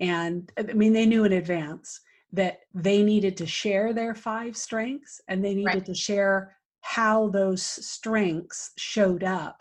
and 0.00 0.52
i 0.58 0.62
mean 0.62 0.92
they 0.92 1.06
knew 1.06 1.24
in 1.24 1.32
advance 1.32 2.00
that 2.32 2.60
they 2.74 3.02
needed 3.02 3.36
to 3.36 3.46
share 3.46 3.92
their 3.92 4.14
five 4.14 4.56
strengths 4.56 5.20
and 5.28 5.44
they 5.44 5.54
needed 5.54 5.74
right. 5.74 5.84
to 5.86 5.94
share 5.94 6.56
how 6.80 7.28
those 7.28 7.62
strengths 7.62 8.72
showed 8.76 9.24
up 9.24 9.58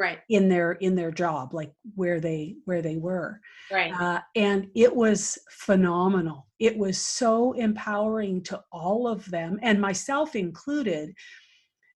right. 0.00 0.20
in 0.28 0.48
their 0.48 0.72
in 0.72 0.94
their 0.94 1.10
job 1.10 1.54
like 1.54 1.72
where 1.94 2.20
they 2.20 2.56
where 2.64 2.82
they 2.82 2.96
were. 2.96 3.40
Right. 3.70 3.92
Uh, 3.92 4.20
and 4.34 4.68
it 4.74 4.94
was 4.94 5.38
phenomenal. 5.50 6.46
It 6.58 6.76
was 6.76 6.98
so 6.98 7.52
empowering 7.52 8.42
to 8.44 8.62
all 8.72 9.06
of 9.06 9.30
them 9.30 9.58
and 9.62 9.80
myself 9.80 10.34
included 10.34 11.14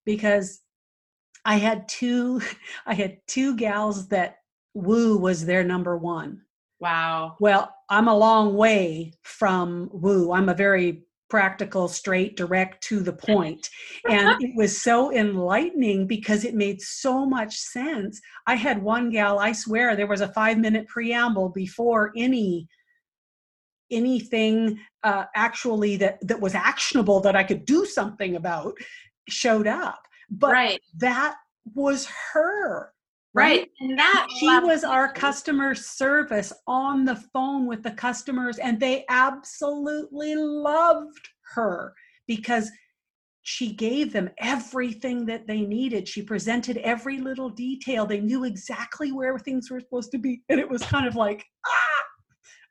because 0.04 0.61
i 1.46 1.56
had 1.56 1.88
two 1.88 2.40
i 2.87 2.94
had 2.94 3.18
two 3.26 3.56
gals 3.56 4.08
that 4.08 4.38
woo 4.75 5.16
was 5.16 5.46
their 5.46 5.64
number 5.64 5.96
one. 5.96 6.42
Wow. 6.80 7.37
Well, 7.40 7.75
I'm 7.88 8.08
a 8.08 8.16
long 8.16 8.56
way 8.56 9.14
from 9.23 9.88
woo. 9.92 10.32
I'm 10.32 10.49
a 10.49 10.54
very 10.54 11.04
practical, 11.35 11.88
straight, 11.88 12.37
direct, 12.37 12.81
to 12.81 13.00
the 13.00 13.12
point. 13.12 13.69
And 14.09 14.41
it 14.41 14.55
was 14.55 14.81
so 14.81 15.12
enlightening 15.12 16.07
because 16.07 16.45
it 16.45 16.55
made 16.55 16.81
so 16.81 17.26
much 17.26 17.57
sense. 17.57 18.21
I 18.47 18.55
had 18.55 18.81
one 18.81 19.11
gal, 19.11 19.41
I 19.41 19.50
swear, 19.50 19.97
there 19.97 20.07
was 20.07 20.21
a 20.21 20.33
five 20.33 20.59
minute 20.59 20.87
preamble 20.87 21.49
before 21.49 22.12
any 22.17 22.69
anything 23.91 24.79
uh, 25.03 25.25
actually 25.35 25.97
that 25.97 26.19
that 26.23 26.41
was 26.41 26.55
actionable 26.55 27.19
that 27.23 27.35
I 27.35 27.43
could 27.43 27.64
do 27.64 27.85
something 27.85 28.37
about 28.37 28.75
showed 29.29 29.67
up. 29.67 30.03
But 30.31 30.53
right. 30.53 30.81
that 30.99 31.35
was 31.75 32.07
her 32.33 32.94
right. 33.35 33.69
And 33.81 33.99
that 33.99 34.29
she 34.38 34.47
was 34.47 34.85
our 34.85 35.12
customer 35.12 35.75
service 35.75 36.53
on 36.67 37.05
the 37.05 37.17
phone 37.17 37.67
with 37.67 37.83
the 37.83 37.91
customers 37.91 38.59
and 38.59 38.79
they 38.79 39.05
absolutely 39.09 40.35
loved 40.37 41.29
her 41.55 41.95
because 42.26 42.71
she 43.43 43.75
gave 43.75 44.12
them 44.12 44.31
everything 44.38 45.26
that 45.26 45.47
they 45.47 45.61
needed. 45.61 46.09
She 46.09 46.23
presented 46.23 46.79
every 46.79 47.19
little 47.19 47.50
detail. 47.50 48.07
They 48.07 48.21
knew 48.21 48.45
exactly 48.45 49.12
where 49.12 49.38
things 49.38 49.71
were 49.71 49.81
supposed 49.81 50.12
to 50.12 50.19
be 50.19 50.43
and 50.49 50.59
it 50.59 50.69
was 50.69 50.83
kind 50.83 51.07
of 51.07 51.14
like 51.14 51.45
ah 51.67 52.05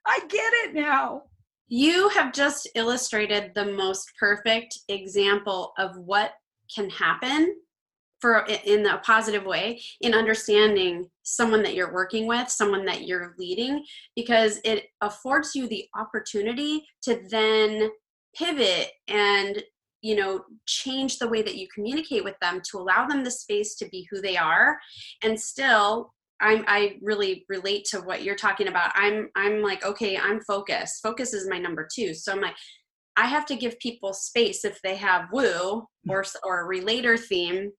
i 0.05 0.19
get 0.27 0.53
it 0.65 0.73
now. 0.73 1.23
You 1.67 2.09
have 2.09 2.33
just 2.33 2.69
illustrated 2.75 3.51
the 3.55 3.65
most 3.65 4.11
perfect 4.19 4.77
example 4.89 5.73
of 5.77 5.97
what 5.97 6.33
can 6.73 6.89
happen 6.89 7.55
for 8.23 8.47
in 8.63 8.85
a 8.85 8.99
positive 8.99 9.43
way 9.43 9.81
in 9.99 10.13
understanding 10.13 11.09
someone 11.23 11.61
that 11.61 11.73
you're 11.75 11.93
working 11.93 12.25
with 12.25 12.47
someone 12.47 12.85
that 12.85 13.05
you're 13.05 13.35
leading 13.37 13.83
because 14.15 14.61
it 14.63 14.85
affords 15.01 15.53
you 15.53 15.67
the 15.67 15.85
opportunity 15.93 16.85
to 17.01 17.21
then 17.29 17.91
pivot 18.33 18.91
and 19.09 19.61
you 20.01 20.15
know 20.15 20.41
change 20.65 21.19
the 21.19 21.27
way 21.27 21.41
that 21.41 21.57
you 21.57 21.67
communicate 21.75 22.23
with 22.23 22.39
them 22.39 22.61
to 22.71 22.77
allow 22.77 23.05
them 23.05 23.25
the 23.25 23.31
space 23.31 23.75
to 23.75 23.89
be 23.89 24.07
who 24.09 24.21
they 24.21 24.37
are 24.37 24.77
and 25.21 25.37
still 25.37 26.13
I'm, 26.39 26.63
I 26.65 26.97
really 27.01 27.45
relate 27.49 27.85
to 27.91 27.99
what 27.99 28.23
you're 28.23 28.35
talking 28.35 28.67
about. 28.67 28.91
I'm 28.95 29.29
I'm 29.35 29.61
like, 29.61 29.85
okay, 29.85 30.17
I'm 30.17 30.41
focused. 30.41 31.01
Focus 31.01 31.33
is 31.33 31.47
my 31.47 31.57
number 31.57 31.87
two. 31.95 32.13
So 32.13 32.33
I'm 32.33 32.41
like, 32.41 32.55
I 33.15 33.27
have 33.27 33.45
to 33.45 33.55
give 33.55 33.79
people 33.79 34.11
space 34.11 34.65
if 34.65 34.81
they 34.81 34.95
have 34.95 35.29
woo 35.31 35.87
or 36.09 36.25
or 36.43 36.61
a 36.61 36.65
relator 36.65 37.15
theme 37.15 37.71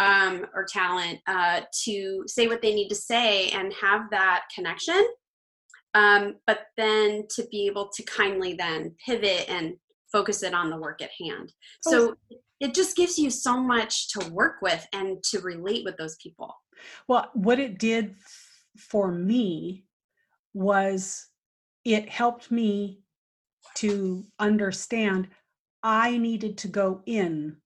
um, 0.00 0.46
or 0.54 0.64
talent 0.64 1.20
uh, 1.26 1.60
to 1.84 2.24
say 2.26 2.46
what 2.46 2.62
they 2.62 2.74
need 2.74 2.88
to 2.88 2.94
say 2.94 3.48
and 3.50 3.72
have 3.80 4.02
that 4.10 4.42
connection 4.54 5.04
um, 5.94 6.34
but 6.46 6.66
then 6.76 7.24
to 7.30 7.46
be 7.50 7.66
able 7.66 7.88
to 7.94 8.02
kindly 8.02 8.54
then 8.54 8.94
pivot 9.04 9.48
and 9.48 9.74
focus 10.10 10.42
it 10.42 10.54
on 10.54 10.70
the 10.70 10.76
work 10.76 11.00
at 11.00 11.10
hand. 11.20 11.52
So 11.82 12.14
it 12.60 12.74
just 12.74 12.96
gives 12.96 13.18
you 13.18 13.30
so 13.30 13.60
much 13.60 14.08
to 14.10 14.28
work 14.30 14.56
with 14.60 14.86
and 14.92 15.22
to 15.30 15.40
relate 15.40 15.84
with 15.84 15.96
those 15.96 16.16
people. 16.22 16.54
Well, 17.08 17.30
what 17.34 17.58
it 17.58 17.78
did 17.78 18.14
for 18.76 19.10
me 19.10 19.84
was 20.52 21.26
it 21.84 22.08
helped 22.08 22.50
me 22.50 23.00
to 23.76 24.24
understand 24.38 25.28
I 25.82 26.16
needed 26.16 26.58
to 26.58 26.68
go 26.68 27.02
in 27.06 27.56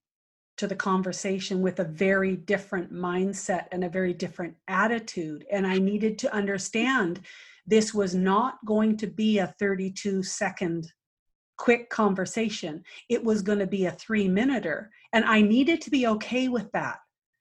to 0.59 0.67
the 0.67 0.77
conversation 0.77 1.63
with 1.63 1.81
a 1.81 1.85
very 1.85 2.37
different 2.37 2.93
mindset 2.93 3.67
and 3.73 3.85
a 3.85 3.89
very 3.89 4.13
different 4.13 4.55
attitude. 4.67 5.47
And 5.51 5.67
I 5.67 5.79
needed 5.79 6.19
to 6.19 6.35
understand 6.35 7.21
this 7.67 7.95
was 7.95 8.15
not 8.15 8.59
going 8.65 8.97
to 8.99 9.07
be 9.07 9.39
a 9.39 9.55
32 9.59 10.23
second 10.23 10.93
quick 11.57 11.91
conversation. 11.91 12.83
It 13.09 13.23
was 13.23 13.43
going 13.43 13.59
to 13.59 13.67
be 13.67 13.87
a 13.87 13.93
three 13.93 14.29
minuter. 14.29 14.91
And 15.13 15.25
I 15.25 15.41
needed 15.43 15.81
to 15.83 15.91
be 15.91 16.07
okay 16.07 16.49
with 16.49 16.71
that 16.73 16.99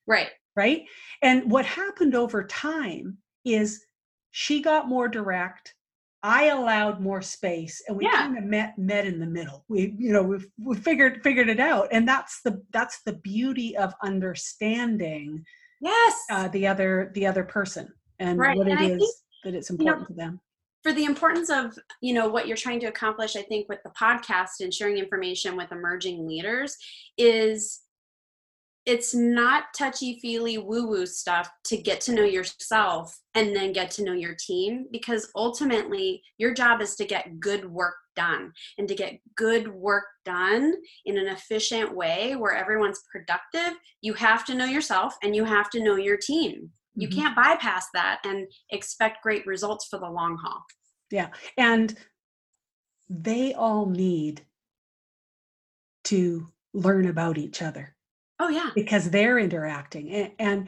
Right. 0.07 0.29
right? 0.55 0.83
And 1.21 1.51
what 1.51 1.65
happened 1.65 2.15
over 2.15 2.43
time 2.43 3.17
is 3.45 3.85
she 4.31 4.61
got 4.61 4.87
more 4.87 5.07
direct. 5.07 5.73
I 6.23 6.45
allowed 6.47 6.99
more 6.99 7.21
space, 7.21 7.81
and 7.87 7.95
we 7.97 8.05
Yeah. 8.05 8.17
kind 8.17 8.37
of 8.37 8.43
met 8.43 8.77
met 8.77 9.05
in 9.05 9.19
the 9.19 9.25
middle. 9.25 9.63
We, 9.67 9.93
you 9.97 10.11
know, 10.11 10.23
we 10.23 10.37
we 10.57 10.75
figured 10.75 11.21
figured 11.23 11.49
it 11.49 11.59
out, 11.59 11.89
and 11.91 12.07
that's 12.07 12.41
the 12.41 12.63
that's 12.71 13.01
the 13.03 13.13
beauty 13.13 13.77
of 13.77 13.93
understanding 14.03 15.45
Yes. 15.79 16.25
uh, 16.31 16.47
the 16.47 16.65
other 16.67 17.11
the 17.13 17.27
other 17.27 17.43
person 17.43 17.93
and 18.19 18.39
Right, 18.39 18.57
what 18.57 18.67
it 18.67 18.81
I 18.81 18.85
is 18.85 19.23
that 19.43 19.53
it's 19.53 19.69
know, 19.69 19.75
important 19.75 20.07
to 20.07 20.13
them. 20.15 20.41
for 20.83 20.91
the 20.91 21.05
importance 21.05 21.49
of 21.51 21.77
you 22.01 22.13
know 22.13 22.27
what 22.27 22.47
you're 22.47 22.57
trying 22.57 22.79
to 22.79 22.87
accomplish 22.87 23.35
i 23.35 23.41
think 23.43 23.67
with 23.69 23.79
the 23.83 23.91
podcast 23.91 24.59
and 24.61 24.73
sharing 24.73 24.97
information 24.97 25.55
with 25.55 25.71
emerging 25.71 26.27
leaders 26.27 26.75
is 27.17 27.81
it's 28.87 29.13
not 29.13 29.65
touchy 29.77 30.17
feely 30.21 30.57
woo 30.57 30.87
woo 30.87 31.05
stuff 31.05 31.49
to 31.65 31.75
get 31.75 31.99
to 32.01 32.13
know 32.13 32.23
yourself 32.23 33.15
and 33.35 33.53
then 33.53 33.73
get 33.73 33.91
to 33.91 34.03
know 34.03 34.13
your 34.13 34.33
team 34.35 34.87
because 34.91 35.29
ultimately 35.35 36.23
your 36.37 36.53
job 36.53 36.81
is 36.81 36.95
to 36.95 37.05
get 37.05 37.39
good 37.39 37.65
work 37.69 37.95
done 38.15 38.51
and 38.77 38.87
to 38.87 38.95
get 38.95 39.19
good 39.35 39.67
work 39.67 40.05
done 40.25 40.73
in 41.05 41.17
an 41.17 41.27
efficient 41.27 41.93
way 41.93 42.35
where 42.37 42.55
everyone's 42.55 43.03
productive 43.11 43.77
you 44.01 44.13
have 44.13 44.45
to 44.45 44.55
know 44.55 44.65
yourself 44.65 45.15
and 45.21 45.35
you 45.35 45.43
have 45.43 45.69
to 45.69 45.83
know 45.83 45.97
your 45.97 46.17
team 46.17 46.71
you 46.95 47.07
Mhm. 47.09 47.13
can't 47.13 47.35
bypass 47.35 47.87
that 47.93 48.21
and 48.23 48.47
expect 48.71 49.21
great 49.21 49.45
results 49.45 49.85
for 49.85 49.99
the 49.99 50.09
long 50.09 50.37
haul 50.37 50.63
Yeah, 51.11 51.31
and 51.57 51.95
they 53.09 53.53
all 53.53 53.85
need 53.85 54.45
to 56.05 56.51
learn 56.73 57.05
about 57.05 57.37
each 57.37 57.61
other. 57.61 57.96
Oh 58.39 58.49
yeah. 58.49 58.71
because 58.75 59.09
they're 59.09 59.39
interacting 59.39 60.09
and, 60.11 60.31
and 60.39 60.67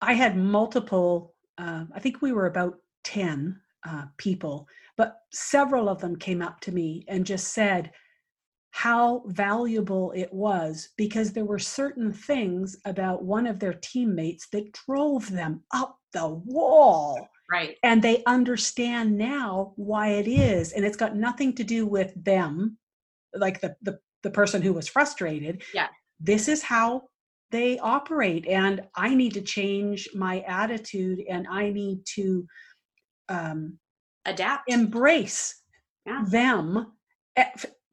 i 0.00 0.12
had 0.12 0.36
multiple 0.36 1.34
uh, 1.58 1.84
i 1.94 2.00
think 2.00 2.20
we 2.20 2.32
were 2.32 2.46
about 2.46 2.78
10 3.04 3.60
uh, 3.86 4.04
people 4.16 4.66
but 4.96 5.20
several 5.32 5.88
of 5.88 6.00
them 6.00 6.16
came 6.16 6.42
up 6.42 6.60
to 6.60 6.72
me 6.72 7.04
and 7.08 7.26
just 7.26 7.52
said 7.52 7.92
how 8.70 9.22
valuable 9.28 10.12
it 10.14 10.30
was 10.32 10.90
because 10.98 11.32
there 11.32 11.46
were 11.46 11.58
certain 11.58 12.12
things 12.12 12.76
about 12.84 13.24
one 13.24 13.46
of 13.46 13.58
their 13.58 13.72
teammates 13.72 14.48
that 14.48 14.72
drove 14.72 15.30
them 15.30 15.62
up 15.72 15.98
the 16.12 16.28
wall 16.28 17.28
right. 17.50 17.76
and 17.82 18.02
they 18.02 18.22
understand 18.26 19.16
now 19.16 19.72
why 19.76 20.08
it 20.08 20.28
is 20.28 20.72
and 20.72 20.84
it's 20.84 20.96
got 20.96 21.16
nothing 21.16 21.54
to 21.54 21.64
do 21.64 21.86
with 21.86 22.12
them 22.22 22.76
like 23.34 23.60
the 23.60 23.76
the, 23.82 23.98
the 24.22 24.30
person 24.30 24.62
who 24.62 24.72
was 24.72 24.88
frustrated. 24.88 25.62
Yeah. 25.72 25.88
This 26.20 26.48
is 26.48 26.62
how 26.62 27.02
they 27.50 27.78
operate 27.78 28.46
and 28.46 28.82
i 28.96 29.14
need 29.14 29.32
to 29.34 29.40
change 29.40 30.08
my 30.14 30.40
attitude 30.40 31.22
and 31.28 31.46
i 31.48 31.70
need 31.70 32.04
to 32.04 32.46
um, 33.28 33.78
adapt. 34.24 34.70
embrace 34.70 35.62
Yeah. 36.06 36.24
them. 36.28 36.92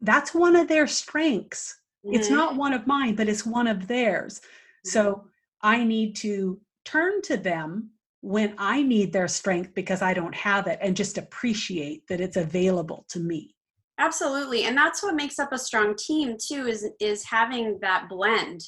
That's 0.02 0.34
one 0.34 0.56
of 0.56 0.67
their 0.67 0.86
strengths. 0.86 1.80
It's 2.04 2.28
Mhm. 2.30 2.36
not 2.36 2.56
one 2.56 2.74
of 2.74 2.86
mine 2.86 3.15
but 3.15 3.30
it's 3.30 3.45
one 3.45 3.67
of 3.67 3.88
theirs. 3.88 4.41
So 4.86 5.28
i 5.62 5.84
need 5.84 6.15
to 6.17 6.60
turn 6.86 7.21
to 7.24 7.38
them 7.38 7.89
when 8.21 8.54
i 8.58 8.82
need 8.84 9.13
their 9.13 9.28
strength 9.28 9.74
because 9.74 10.02
i 10.02 10.13
don't 10.13 10.36
have 10.36 10.67
it 10.67 10.80
and 10.82 10.95
just 10.95 11.17
appreciate 11.17 12.06
that 12.08 12.21
it's 12.21 12.38
available 12.38 13.06
to 13.10 13.19
me 13.19 13.53
absolutely 13.99 14.63
and 14.65 14.77
that's 14.77 15.03
what 15.03 15.15
makes 15.15 15.39
up 15.39 15.53
a 15.53 15.58
strong 15.58 15.95
team 15.95 16.36
too 16.39 16.67
is 16.67 16.89
is 16.99 17.23
having 17.23 17.77
that 17.82 18.08
blend 18.10 18.62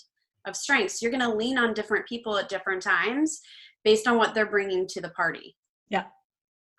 of 0.45 0.55
strengths 0.55 1.01
you're 1.01 1.11
going 1.11 1.21
to 1.21 1.33
lean 1.33 1.57
on 1.57 1.73
different 1.73 2.07
people 2.07 2.37
at 2.37 2.49
different 2.49 2.81
times 2.81 3.41
based 3.83 4.07
on 4.07 4.17
what 4.17 4.33
they're 4.33 4.49
bringing 4.49 4.87
to 4.87 5.01
the 5.01 5.09
party 5.09 5.55
yeah 5.89 6.05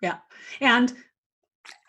Yeah. 0.01 0.17
and 0.61 0.93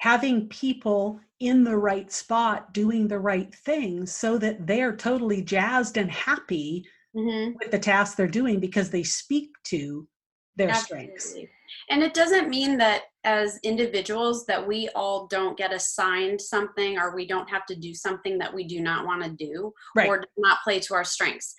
having 0.00 0.48
people 0.48 1.20
in 1.40 1.62
the 1.62 1.76
right 1.76 2.10
spot 2.10 2.72
doing 2.74 3.06
the 3.06 3.18
right 3.18 3.54
things 3.54 4.12
so 4.12 4.38
that 4.38 4.66
they're 4.66 4.96
totally 4.96 5.42
jazzed 5.42 5.96
and 5.96 6.10
happy 6.10 6.84
mm-hmm. 7.16 7.52
with 7.60 7.70
the 7.70 7.78
task 7.78 8.16
they're 8.16 8.26
doing 8.26 8.58
because 8.58 8.90
they 8.90 9.04
speak 9.04 9.50
to 9.64 10.08
their 10.56 10.74
strengths 10.74 11.36
And 11.88 12.02
it 12.02 12.14
doesn't 12.14 12.48
mean 12.48 12.76
that 12.78 13.02
as 13.24 13.58
individuals 13.62 14.46
that 14.46 14.64
we 14.64 14.88
all 14.94 15.26
don't 15.26 15.56
get 15.56 15.72
assigned 15.72 16.40
something 16.40 16.98
or 16.98 17.14
we 17.14 17.26
don't 17.26 17.50
have 17.50 17.66
to 17.66 17.74
do 17.74 17.94
something 17.94 18.38
that 18.38 18.52
we 18.52 18.64
do 18.64 18.80
not 18.80 19.04
want 19.04 19.22
to 19.22 19.30
do 19.30 19.72
right 19.96 20.08
or 20.08 20.24
not 20.36 20.58
play 20.62 20.78
to 20.80 20.94
our 20.94 21.04
strengths. 21.04 21.54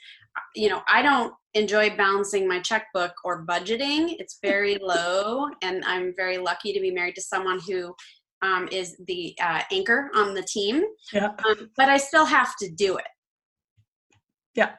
You 0.55 0.69
know, 0.69 0.81
I 0.87 1.01
don't 1.01 1.33
enjoy 1.53 1.95
balancing 1.97 2.47
my 2.47 2.59
checkbook 2.59 3.13
or 3.23 3.45
budgeting. 3.45 4.15
It's 4.19 4.39
very 4.43 4.77
low, 4.81 5.47
and 5.61 5.83
I'm 5.85 6.13
very 6.15 6.37
lucky 6.37 6.71
to 6.73 6.79
be 6.79 6.91
married 6.91 7.15
to 7.15 7.21
someone 7.21 7.59
who 7.67 7.93
um, 8.41 8.69
is 8.71 8.95
the 9.07 9.35
uh, 9.41 9.61
anchor 9.71 10.09
on 10.15 10.33
the 10.33 10.43
team. 10.43 10.83
yeah 11.11 11.31
Um, 11.45 11.71
but 11.75 11.89
I 11.89 11.97
still 11.97 12.25
have 12.25 12.55
to 12.57 12.69
do 12.69 12.97
it. 12.97 13.07
Yeah. 14.55 14.71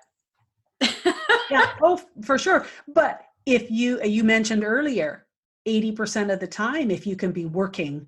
yeah 1.50 1.72
oh 1.82 2.00
for 2.24 2.38
sure 2.38 2.66
but 2.88 3.20
if 3.44 3.70
you 3.70 4.00
uh, 4.00 4.06
you 4.06 4.24
mentioned 4.24 4.64
earlier 4.64 5.26
80% 5.66 6.32
of 6.32 6.40
the 6.40 6.46
time 6.46 6.90
if 6.90 7.06
you 7.06 7.16
can 7.16 7.32
be 7.32 7.46
working 7.46 8.06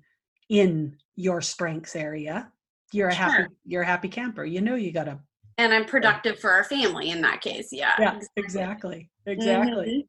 in 0.49 0.97
your 1.15 1.41
strengths 1.41 1.95
area 1.95 2.51
you're 2.91 3.09
a 3.09 3.13
happy 3.13 3.33
Sure. 3.35 3.47
you're 3.65 3.81
a 3.83 3.85
happy 3.85 4.09
camper 4.09 4.43
you 4.43 4.61
know 4.61 4.75
you 4.75 4.91
gotta 4.91 5.19
and 5.57 5.71
I'm 5.73 5.85
productive 5.85 6.39
for 6.39 6.49
our 6.49 6.63
family 6.63 7.11
in 7.11 7.21
that 7.21 7.41
case. 7.41 7.69
Yeah. 7.71 7.93
yeah 7.99 8.19
exactly 8.35 9.09
exactly 9.27 9.85
Mhm. 9.85 10.07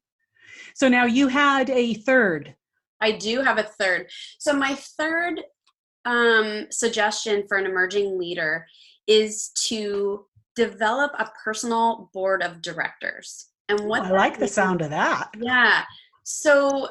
so 0.75 0.89
now 0.89 1.05
you 1.05 1.29
had 1.29 1.71
a 1.71 1.95
third 1.95 2.55
I 3.01 3.13
do 3.13 3.43
have 3.43 3.59
a 3.59 3.65
third. 3.65 4.11
So 4.39 4.55
my 4.55 4.75
third 4.75 5.43
um, 6.07 6.69
suggestion 6.71 7.45
for 7.47 7.59
an 7.59 7.67
emerging 7.67 8.19
leader 8.19 8.67
is 9.07 9.51
to 9.69 10.25
develop 10.57 11.13
a 11.19 11.31
personal 11.45 12.09
board 12.15 12.43
of 12.43 12.63
directors. 12.63 13.49
And 13.69 13.81
what 13.81 14.03
i 14.03 14.09
that 14.09 14.15
like 14.15 14.39
the 14.39 14.49
sound 14.49 14.81
of 14.81 14.91
that 14.91 15.31
Yeah. 15.39 15.85
So 16.23 16.89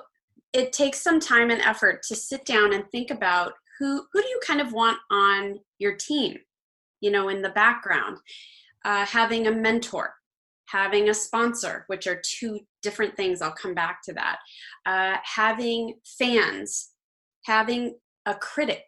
it 0.53 0.71
takes 0.71 1.01
some 1.01 1.19
time 1.19 1.49
and 1.49 1.61
effort 1.61 2.03
to 2.03 2.15
sit 2.15 2.45
down 2.45 2.73
and 2.73 2.89
think 2.91 3.11
about 3.11 3.53
who 3.79 4.05
who 4.11 4.21
do 4.21 4.27
you 4.27 4.39
kind 4.45 4.61
of 4.61 4.71
want 4.71 4.97
on 5.11 5.59
your 5.79 5.95
team, 5.95 6.37
you 7.01 7.11
know, 7.11 7.29
in 7.29 7.41
the 7.41 7.49
background. 7.49 8.17
Uh, 8.85 9.05
having 9.05 9.47
a 9.47 9.51
mentor, 9.51 10.13
having 10.67 11.09
a 11.09 11.13
sponsor, 11.13 11.85
which 11.87 12.05
are 12.05 12.21
two 12.23 12.59
different 12.81 13.15
things. 13.15 13.41
I'll 13.41 13.51
come 13.51 13.73
back 13.73 14.01
to 14.03 14.13
that. 14.13 14.39
Uh, 14.85 15.17
having 15.23 15.95
fans, 16.19 16.89
having 17.45 17.95
a 18.25 18.35
critic 18.35 18.83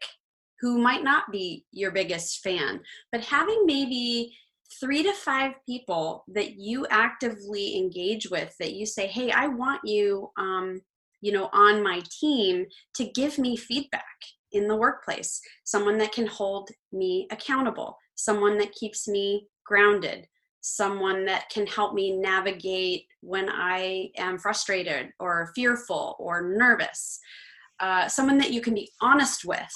who 0.59 0.77
might 0.77 1.03
not 1.03 1.31
be 1.31 1.65
your 1.71 1.91
biggest 1.91 2.43
fan, 2.43 2.81
but 3.11 3.21
having 3.21 3.63
maybe 3.65 4.33
three 4.79 5.03
to 5.03 5.13
five 5.13 5.53
people 5.65 6.25
that 6.27 6.55
you 6.55 6.85
actively 6.89 7.77
engage 7.77 8.29
with 8.29 8.53
that 8.59 8.73
you 8.73 8.85
say 8.85 9.05
hey 9.07 9.31
i 9.31 9.47
want 9.47 9.79
you 9.83 10.29
um, 10.37 10.81
you 11.25 11.31
know 11.31 11.49
on 11.53 11.81
my 11.81 12.03
team 12.21 12.67
to 12.93 13.03
give 13.03 13.39
me 13.39 13.57
feedback 13.57 14.17
in 14.51 14.67
the 14.67 14.75
workplace. 14.75 15.41
Someone 15.63 15.97
that 15.97 16.11
can 16.11 16.27
hold 16.27 16.69
me 16.93 17.27
accountable. 17.31 17.97
Someone 18.13 18.59
that 18.59 18.71
keeps 18.73 19.07
me 19.07 19.47
grounded. 19.65 20.27
Someone 20.61 21.25
that 21.25 21.49
can 21.49 21.65
help 21.65 21.95
me 21.95 22.15
navigate 22.15 23.05
when 23.21 23.49
i 23.49 24.11
am 24.17 24.37
frustrated 24.37 25.09
or 25.19 25.51
fearful 25.55 26.15
or 26.19 26.53
nervous. 26.55 27.19
Uh, 27.79 28.07
someone 28.07 28.37
that 28.37 28.53
you 28.53 28.61
can 28.61 28.75
be 28.75 28.91
honest 29.01 29.45
with 29.45 29.75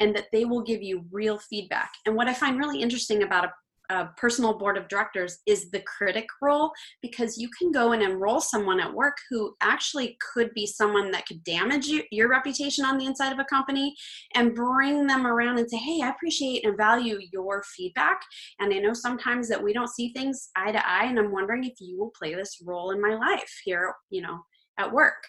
and 0.00 0.14
that 0.16 0.26
they 0.32 0.44
will 0.44 0.62
give 0.62 0.82
you 0.82 1.04
real 1.12 1.38
feedback. 1.38 1.92
And 2.06 2.16
what 2.16 2.26
i 2.26 2.34
find 2.34 2.58
really 2.58 2.82
interesting 2.82 3.22
about 3.22 3.44
a 3.44 3.52
a 3.90 4.06
personal 4.16 4.58
board 4.58 4.76
of 4.76 4.88
directors 4.88 5.38
is 5.46 5.70
the 5.70 5.80
critic 5.80 6.26
role 6.42 6.70
because 7.02 7.38
you 7.38 7.48
can 7.58 7.72
go 7.72 7.92
and 7.92 8.02
enroll 8.02 8.40
someone 8.40 8.80
at 8.80 8.92
work 8.92 9.16
who 9.30 9.54
actually 9.60 10.16
could 10.32 10.52
be 10.54 10.66
someone 10.66 11.10
that 11.10 11.26
could 11.26 11.42
damage 11.44 11.86
you, 11.86 12.02
your 12.10 12.28
reputation 12.28 12.84
on 12.84 12.98
the 12.98 13.06
inside 13.06 13.32
of 13.32 13.38
a 13.38 13.44
company 13.44 13.94
and 14.34 14.54
bring 14.54 15.06
them 15.06 15.26
around 15.26 15.58
and 15.58 15.70
say 15.70 15.76
hey 15.76 16.00
i 16.02 16.08
appreciate 16.08 16.64
and 16.64 16.76
value 16.76 17.18
your 17.32 17.62
feedback 17.76 18.20
and 18.60 18.72
i 18.72 18.78
know 18.78 18.92
sometimes 18.92 19.48
that 19.48 19.62
we 19.62 19.72
don't 19.72 19.88
see 19.88 20.12
things 20.12 20.50
eye 20.56 20.72
to 20.72 20.88
eye 20.88 21.04
and 21.04 21.18
i'm 21.18 21.32
wondering 21.32 21.64
if 21.64 21.74
you 21.80 21.98
will 21.98 22.12
play 22.18 22.34
this 22.34 22.60
role 22.64 22.90
in 22.90 23.00
my 23.00 23.14
life 23.14 23.60
here 23.64 23.94
you 24.10 24.20
know 24.20 24.38
at 24.78 24.90
work. 24.90 25.22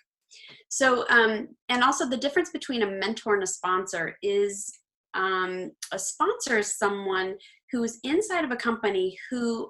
So 0.70 1.10
um, 1.10 1.50
and 1.70 1.84
also 1.84 2.08
the 2.08 2.18
difference 2.18 2.52
between 2.52 2.84
a 2.84 2.88
mentor 2.88 3.34
and 3.34 3.44
a 3.44 3.48
sponsor 3.48 4.16
is 4.22 4.72
um, 5.16 5.72
a 5.92 5.98
sponsor 5.98 6.60
is 6.60 6.78
someone 6.78 7.36
who 7.72 7.84
is 7.84 8.00
inside 8.04 8.44
of 8.44 8.52
a 8.52 8.56
company 8.56 9.18
who 9.30 9.70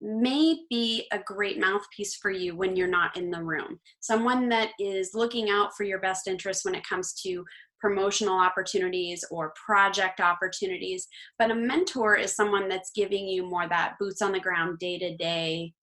may 0.00 0.58
be 0.70 1.06
a 1.12 1.18
great 1.18 1.60
mouthpiece 1.60 2.16
for 2.16 2.30
you 2.30 2.56
when 2.56 2.74
you're 2.74 2.88
not 2.88 3.16
in 3.16 3.30
the 3.30 3.42
room. 3.42 3.78
Someone 4.00 4.48
that 4.48 4.70
is 4.78 5.10
looking 5.14 5.50
out 5.50 5.70
for 5.76 5.84
your 5.84 5.98
best 6.00 6.26
interest 6.26 6.64
when 6.64 6.74
it 6.74 6.86
comes 6.88 7.12
to 7.22 7.44
promotional 7.78 8.38
opportunities 8.38 9.24
or 9.30 9.54
project 9.66 10.20
opportunities. 10.20 11.08
But 11.38 11.50
a 11.50 11.54
mentor 11.54 12.16
is 12.16 12.34
someone 12.34 12.68
that's 12.68 12.90
giving 12.94 13.26
you 13.26 13.48
more 13.48 13.68
that 13.68 13.96
boots 13.98 14.22
on 14.22 14.32
the 14.32 14.40
ground, 14.40 14.78
day 14.78 14.98
to 14.98 15.16
day 15.16 15.74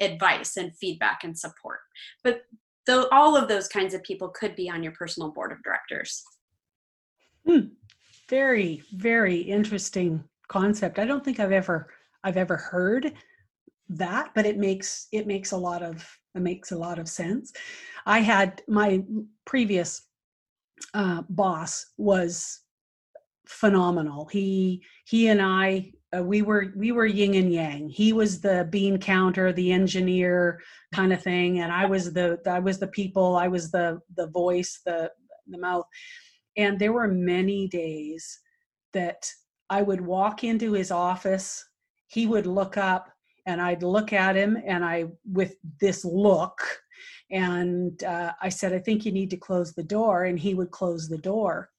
advice 0.00 0.56
and 0.56 0.76
feedback 0.76 1.24
and 1.24 1.36
support. 1.36 1.80
But 2.22 2.42
though 2.86 3.08
all 3.10 3.36
of 3.36 3.48
those 3.48 3.68
kinds 3.68 3.94
of 3.94 4.02
people 4.02 4.28
could 4.28 4.54
be 4.54 4.70
on 4.70 4.82
your 4.82 4.92
personal 4.92 5.30
board 5.30 5.52
of 5.52 5.62
directors. 5.62 6.22
Hmm. 7.46 7.68
Very, 8.28 8.82
very 8.92 9.38
interesting 9.38 10.24
concept. 10.48 10.98
I 10.98 11.04
don't 11.04 11.24
think 11.24 11.40
I've 11.40 11.52
ever 11.52 11.88
I've 12.24 12.36
ever 12.36 12.56
heard 12.56 13.12
that, 13.90 14.30
but 14.34 14.46
it 14.46 14.58
makes 14.58 15.08
it 15.12 15.26
makes 15.26 15.52
a 15.52 15.56
lot 15.56 15.82
of 15.82 16.06
it 16.34 16.42
makes 16.42 16.72
a 16.72 16.78
lot 16.78 16.98
of 16.98 17.08
sense. 17.08 17.52
I 18.06 18.20
had 18.20 18.62
my 18.68 19.02
previous 19.44 20.02
uh, 20.94 21.22
boss 21.28 21.86
was 21.96 22.60
phenomenal. 23.46 24.26
He 24.26 24.82
he 25.04 25.28
and 25.28 25.40
I 25.40 25.92
uh, 26.16 26.22
we 26.22 26.42
were 26.42 26.72
we 26.76 26.92
were 26.92 27.06
yin 27.06 27.34
and 27.34 27.52
yang. 27.52 27.88
He 27.88 28.12
was 28.12 28.40
the 28.40 28.66
bean 28.70 28.98
counter, 28.98 29.52
the 29.52 29.72
engineer 29.72 30.60
kind 30.94 31.12
of 31.12 31.22
thing, 31.22 31.60
and 31.60 31.72
I 31.72 31.86
was 31.86 32.12
the 32.12 32.38
I 32.46 32.58
was 32.58 32.78
the 32.78 32.88
people. 32.88 33.36
I 33.36 33.48
was 33.48 33.70
the 33.70 34.00
the 34.16 34.28
voice, 34.28 34.80
the 34.84 35.10
the 35.48 35.58
mouth. 35.58 35.86
And 36.56 36.78
there 36.78 36.92
were 36.92 37.08
many 37.08 37.68
days 37.68 38.40
that 38.92 39.30
I 39.70 39.82
would 39.82 40.00
walk 40.00 40.44
into 40.44 40.72
his 40.72 40.90
office, 40.90 41.64
he 42.06 42.26
would 42.26 42.46
look 42.46 42.76
up, 42.76 43.10
and 43.46 43.60
I'd 43.60 43.82
look 43.82 44.12
at 44.12 44.36
him, 44.36 44.56
and 44.66 44.84
I, 44.84 45.06
with 45.30 45.56
this 45.80 46.04
look, 46.04 46.60
and 47.30 48.02
uh, 48.04 48.32
I 48.40 48.48
said, 48.48 48.72
I 48.72 48.78
think 48.78 49.04
you 49.04 49.12
need 49.12 49.30
to 49.30 49.36
close 49.36 49.72
the 49.72 49.82
door. 49.82 50.24
And 50.24 50.38
he 50.38 50.54
would 50.54 50.70
close 50.70 51.08
the 51.08 51.18
door. 51.18 51.70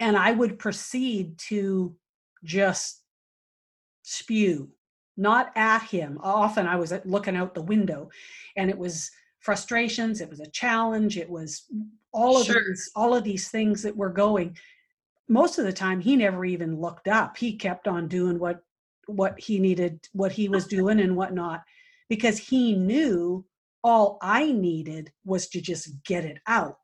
And 0.00 0.16
I 0.16 0.32
would 0.32 0.58
proceed 0.58 1.38
to 1.48 1.94
just 2.44 3.02
spew, 4.02 4.70
not 5.16 5.52
at 5.54 5.82
him. 5.82 6.18
Often 6.22 6.66
I 6.66 6.76
was 6.76 6.92
looking 7.04 7.36
out 7.36 7.54
the 7.54 7.62
window, 7.62 8.10
and 8.56 8.68
it 8.68 8.78
was 8.78 9.10
frustrations, 9.38 10.20
it 10.20 10.28
was 10.28 10.40
a 10.40 10.50
challenge, 10.50 11.18
it 11.18 11.30
was 11.30 11.64
all 12.12 12.40
of 12.40 12.46
sure. 12.46 12.62
these 12.68 12.90
all 12.94 13.14
of 13.14 13.24
these 13.24 13.48
things 13.48 13.82
that 13.82 13.96
were 13.96 14.10
going 14.10 14.56
most 15.32 15.58
of 15.58 15.64
the 15.64 15.72
time 15.72 15.98
he 15.98 16.14
never 16.14 16.44
even 16.44 16.78
looked 16.78 17.08
up. 17.08 17.38
He 17.38 17.56
kept 17.56 17.88
on 17.88 18.06
doing 18.06 18.38
what 18.38 18.60
what 19.06 19.40
he 19.40 19.58
needed 19.58 19.98
what 20.12 20.30
he 20.30 20.48
was 20.48 20.66
doing 20.66 21.00
and 21.00 21.16
whatnot 21.16 21.62
because 22.08 22.38
he 22.38 22.76
knew 22.76 23.44
all 23.82 24.16
i 24.22 24.52
needed 24.52 25.10
was 25.24 25.48
to 25.48 25.60
just 25.60 25.90
get 26.04 26.24
it 26.24 26.38
out. 26.46 26.76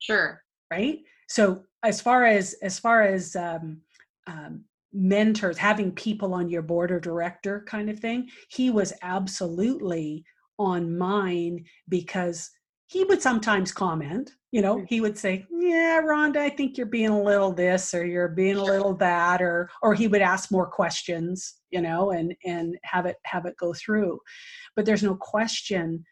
Sure. 0.00 0.42
Right? 0.70 1.00
So 1.28 1.62
as 1.84 2.00
far 2.00 2.24
as 2.24 2.54
as 2.62 2.78
far 2.78 3.02
as 3.02 3.36
um, 3.36 3.82
um, 4.26 4.64
mentors 4.92 5.58
having 5.58 5.92
people 5.92 6.34
on 6.34 6.48
your 6.48 6.62
board 6.62 6.90
or 6.90 6.98
director 6.98 7.64
kind 7.68 7.88
of 7.88 8.00
thing 8.00 8.28
he 8.48 8.70
was 8.70 8.92
absolutely 9.02 10.24
on 10.58 10.98
mine 10.98 11.64
because 11.88 12.50
he 12.90 13.04
would 13.04 13.22
sometimes 13.22 13.72
comment 13.72 14.32
you 14.52 14.60
know 14.60 14.84
he 14.88 15.00
would 15.00 15.16
say 15.16 15.46
yeah 15.50 16.00
rhonda 16.02 16.38
i 16.38 16.50
think 16.50 16.76
you're 16.76 16.86
being 16.86 17.08
a 17.08 17.22
little 17.22 17.52
this 17.52 17.94
or 17.94 18.04
you're 18.04 18.28
being 18.28 18.56
a 18.56 18.64
little 18.64 18.94
that 18.94 19.40
or 19.40 19.70
or 19.82 19.94
he 19.94 20.08
would 20.08 20.22
ask 20.22 20.50
more 20.50 20.66
questions 20.66 21.60
you 21.70 21.80
know 21.80 22.10
and 22.10 22.34
and 22.44 22.76
have 22.82 23.06
it 23.06 23.16
have 23.24 23.46
it 23.46 23.56
go 23.56 23.72
through. 23.72 24.20
But 24.76 24.84
there's 24.84 25.02
no 25.02 25.14
question 25.14 26.04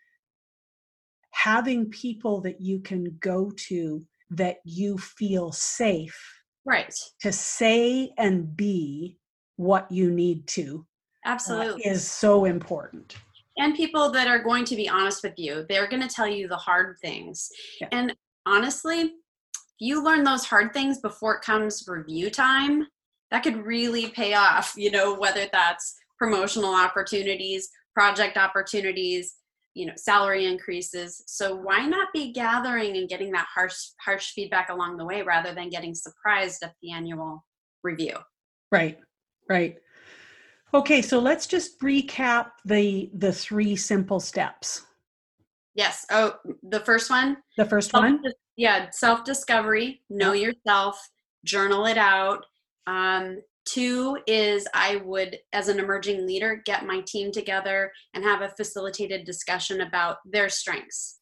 having 1.32 1.90
people 1.90 2.40
that 2.40 2.60
you 2.60 2.80
can 2.80 3.16
go 3.20 3.52
to 3.68 4.02
that 4.30 4.56
you 4.64 4.98
feel 4.98 5.52
safe 5.52 6.18
right. 6.64 6.94
to 7.20 7.32
say 7.32 8.10
and 8.18 8.56
be 8.56 9.18
what 9.56 9.90
you 9.90 10.10
need 10.10 10.46
to 10.48 10.84
uh, 11.24 11.30
absolutely. 11.30 11.86
uh, 11.86 11.92
is 11.92 12.08
so 12.08 12.44
important 12.44 13.16
and 13.58 13.74
people 13.74 14.10
that 14.12 14.28
are 14.28 14.42
going 14.42 14.64
to 14.64 14.76
be 14.76 14.88
honest 14.88 15.22
with 15.22 15.34
you. 15.36 15.66
They're 15.68 15.88
going 15.88 16.06
to 16.06 16.14
tell 16.14 16.28
you 16.28 16.48
the 16.48 16.56
hard 16.56 16.96
things. 17.02 17.48
Yeah. 17.80 17.88
And 17.92 18.14
honestly, 18.46 19.12
you 19.80 20.02
learn 20.02 20.24
those 20.24 20.44
hard 20.44 20.72
things 20.72 21.00
before 21.00 21.36
it 21.36 21.42
comes 21.42 21.84
review 21.86 22.30
time, 22.30 22.86
that 23.30 23.42
could 23.42 23.64
really 23.64 24.08
pay 24.08 24.34
off, 24.34 24.72
you 24.76 24.90
know, 24.90 25.14
whether 25.14 25.46
that's 25.52 25.96
promotional 26.18 26.74
opportunities, 26.74 27.68
project 27.94 28.36
opportunities, 28.36 29.34
you 29.74 29.86
know, 29.86 29.92
salary 29.96 30.46
increases. 30.46 31.22
So 31.26 31.54
why 31.54 31.84
not 31.84 32.08
be 32.12 32.32
gathering 32.32 32.96
and 32.96 33.08
getting 33.08 33.30
that 33.32 33.46
harsh 33.54 33.76
harsh 34.04 34.32
feedback 34.32 34.70
along 34.70 34.96
the 34.96 35.04
way 35.04 35.22
rather 35.22 35.52
than 35.52 35.68
getting 35.68 35.94
surprised 35.94 36.62
at 36.62 36.74
the 36.82 36.92
annual 36.92 37.44
review? 37.84 38.16
Right. 38.72 38.98
Right. 39.48 39.76
Okay, 40.74 41.00
so 41.00 41.18
let's 41.18 41.46
just 41.46 41.80
recap 41.80 42.50
the 42.64 43.10
the 43.14 43.32
three 43.32 43.74
simple 43.74 44.20
steps. 44.20 44.82
Yes. 45.74 46.04
Oh, 46.10 46.34
the 46.62 46.80
first 46.80 47.08
one? 47.08 47.36
The 47.56 47.64
first 47.64 47.90
self, 47.90 48.02
one? 48.02 48.22
Yeah, 48.56 48.90
self-discovery, 48.90 50.02
know 50.10 50.32
yourself, 50.32 51.00
journal 51.44 51.86
it 51.86 51.96
out. 51.96 52.44
Um, 52.88 53.40
two 53.64 54.18
is 54.26 54.66
I 54.74 54.96
would, 54.96 55.38
as 55.52 55.68
an 55.68 55.78
emerging 55.78 56.26
leader, 56.26 56.62
get 56.64 56.84
my 56.84 57.00
team 57.06 57.30
together 57.30 57.92
and 58.14 58.24
have 58.24 58.42
a 58.42 58.48
facilitated 58.56 59.24
discussion 59.24 59.82
about 59.82 60.16
their 60.24 60.48
strengths 60.48 61.18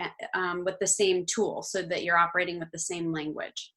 uh, 0.00 0.08
um, 0.38 0.64
with 0.64 0.76
the 0.80 0.86
same 0.86 1.26
tool 1.26 1.62
so 1.62 1.82
that 1.82 2.02
you're 2.02 2.16
operating 2.16 2.58
with 2.58 2.70
the 2.72 2.78
same 2.78 3.12
language. 3.12 3.72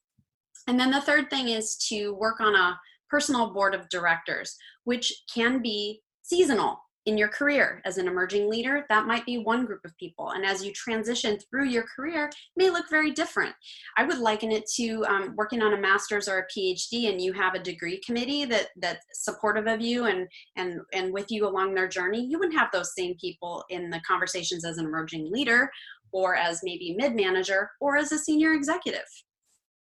And 0.67 0.79
then 0.79 0.91
the 0.91 1.01
third 1.01 1.29
thing 1.29 1.49
is 1.49 1.75
to 1.89 2.13
work 2.13 2.39
on 2.39 2.55
a 2.55 2.79
personal 3.11 3.53
board 3.53 3.75
of 3.75 3.89
directors, 3.89 4.55
which 4.85 5.13
can 5.31 5.61
be 5.61 6.01
seasonal 6.23 6.79
in 7.07 7.17
your 7.17 7.29
career. 7.29 7.81
As 7.83 7.97
an 7.97 8.07
emerging 8.07 8.49
leader 8.49 8.85
that 8.89 9.07
might 9.07 9.25
be 9.25 9.39
one 9.39 9.65
group 9.65 9.81
of 9.85 9.97
people. 9.97 10.31
And 10.31 10.45
as 10.45 10.63
you 10.63 10.71
transition 10.71 11.39
through 11.49 11.65
your 11.65 11.83
career 11.95 12.29
may 12.55 12.69
look 12.69 12.89
very 12.89 13.11
different. 13.11 13.55
I 13.97 14.03
would 14.03 14.19
liken 14.19 14.51
it 14.51 14.69
to 14.75 15.03
um, 15.05 15.33
working 15.35 15.63
on 15.63 15.73
a 15.73 15.81
master's 15.81 16.27
or 16.27 16.39
a 16.39 16.59
phd 16.59 17.09
and 17.09 17.19
you 17.19 17.33
have 17.33 17.55
a 17.55 17.59
degree 17.59 17.99
committee 18.05 18.45
that 18.45 18.67
that's 18.77 19.03
supportive 19.13 19.65
of 19.65 19.81
you 19.81 20.05
and 20.05 20.27
and 20.57 20.79
and 20.93 21.11
with 21.11 21.31
you 21.31 21.47
along 21.47 21.73
their 21.73 21.87
journey. 21.87 22.23
You 22.23 22.37
wouldn't 22.37 22.57
have 22.57 22.69
those 22.71 22.93
same 22.95 23.15
people 23.19 23.63
in 23.69 23.89
the 23.89 24.01
conversations 24.07 24.63
as 24.63 24.77
an 24.77 24.85
emerging 24.85 25.31
leader 25.31 25.71
or 26.11 26.35
as 26.35 26.61
maybe 26.63 26.95
mid 26.95 27.15
manager 27.15 27.71
or 27.79 27.97
as 27.97 28.11
a 28.11 28.19
senior 28.19 28.53
executive. 28.53 29.07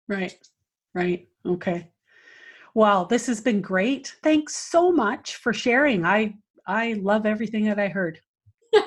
Right. 0.08 0.38
Right. 0.94 1.28
Okay 1.44 1.90
Wow, 2.74 3.04
this 3.04 3.26
has 3.26 3.40
been 3.40 3.60
great. 3.60 4.14
Thanks 4.22 4.54
so 4.56 4.92
much 4.92 5.36
for 5.36 5.52
sharing. 5.52 6.04
I 6.04 6.34
I 6.66 6.94
love 6.94 7.26
everything 7.26 7.64
that 7.64 7.78
I 7.78 7.88
heard. 7.88 8.20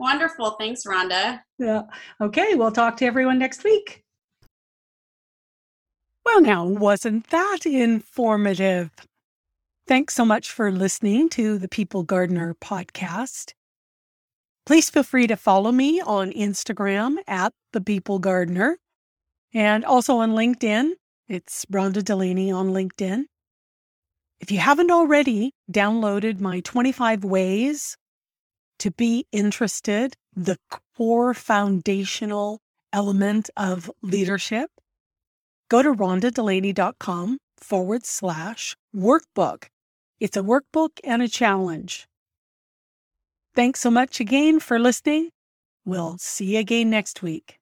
Wonderful. 0.00 0.52
Thanks, 0.52 0.84
Rhonda. 0.84 1.40
Yeah. 1.58 1.82
Okay, 2.20 2.54
we'll 2.54 2.72
talk 2.72 2.96
to 2.98 3.06
everyone 3.06 3.38
next 3.38 3.64
week. 3.64 4.04
Well, 6.24 6.40
now, 6.40 6.64
wasn't 6.64 7.28
that 7.30 7.60
informative? 7.64 8.90
Thanks 9.88 10.14
so 10.14 10.24
much 10.24 10.50
for 10.50 10.70
listening 10.70 11.28
to 11.30 11.58
the 11.58 11.68
People 11.68 12.04
Gardener 12.04 12.54
podcast. 12.60 13.54
Please 14.66 14.88
feel 14.88 15.02
free 15.02 15.26
to 15.26 15.36
follow 15.36 15.72
me 15.72 16.00
on 16.00 16.30
Instagram 16.30 17.16
at 17.26 17.52
the 17.72 17.80
People 17.80 18.20
Gardener 18.20 18.78
and 19.52 19.84
also 19.84 20.18
on 20.18 20.32
LinkedIn 20.32 20.92
it's 21.30 21.64
Rhonda 21.66 22.04
Delaney 22.04 22.50
on 22.50 22.70
LinkedIn. 22.70 23.26
If 24.40 24.50
you 24.50 24.58
haven't 24.58 24.90
already 24.90 25.52
downloaded 25.70 26.40
my 26.40 26.58
25 26.60 27.22
ways 27.22 27.96
to 28.80 28.90
be 28.90 29.26
interested, 29.30 30.16
the 30.34 30.56
core 30.96 31.32
foundational 31.32 32.58
element 32.92 33.48
of 33.56 33.90
leadership, 34.02 34.70
go 35.68 35.82
to 35.82 35.92
rhondadelaney.com 35.92 37.38
forward 37.58 38.04
slash 38.04 38.76
workbook 38.94 39.66
It's 40.18 40.36
a 40.36 40.42
workbook 40.42 40.98
and 41.04 41.22
a 41.22 41.28
challenge. 41.28 42.08
Thanks 43.54 43.78
so 43.80 43.90
much 43.90 44.18
again 44.18 44.58
for 44.58 44.80
listening. 44.80 45.30
We'll 45.84 46.18
see 46.18 46.54
you 46.54 46.58
again 46.58 46.90
next 46.90 47.22
week. 47.22 47.59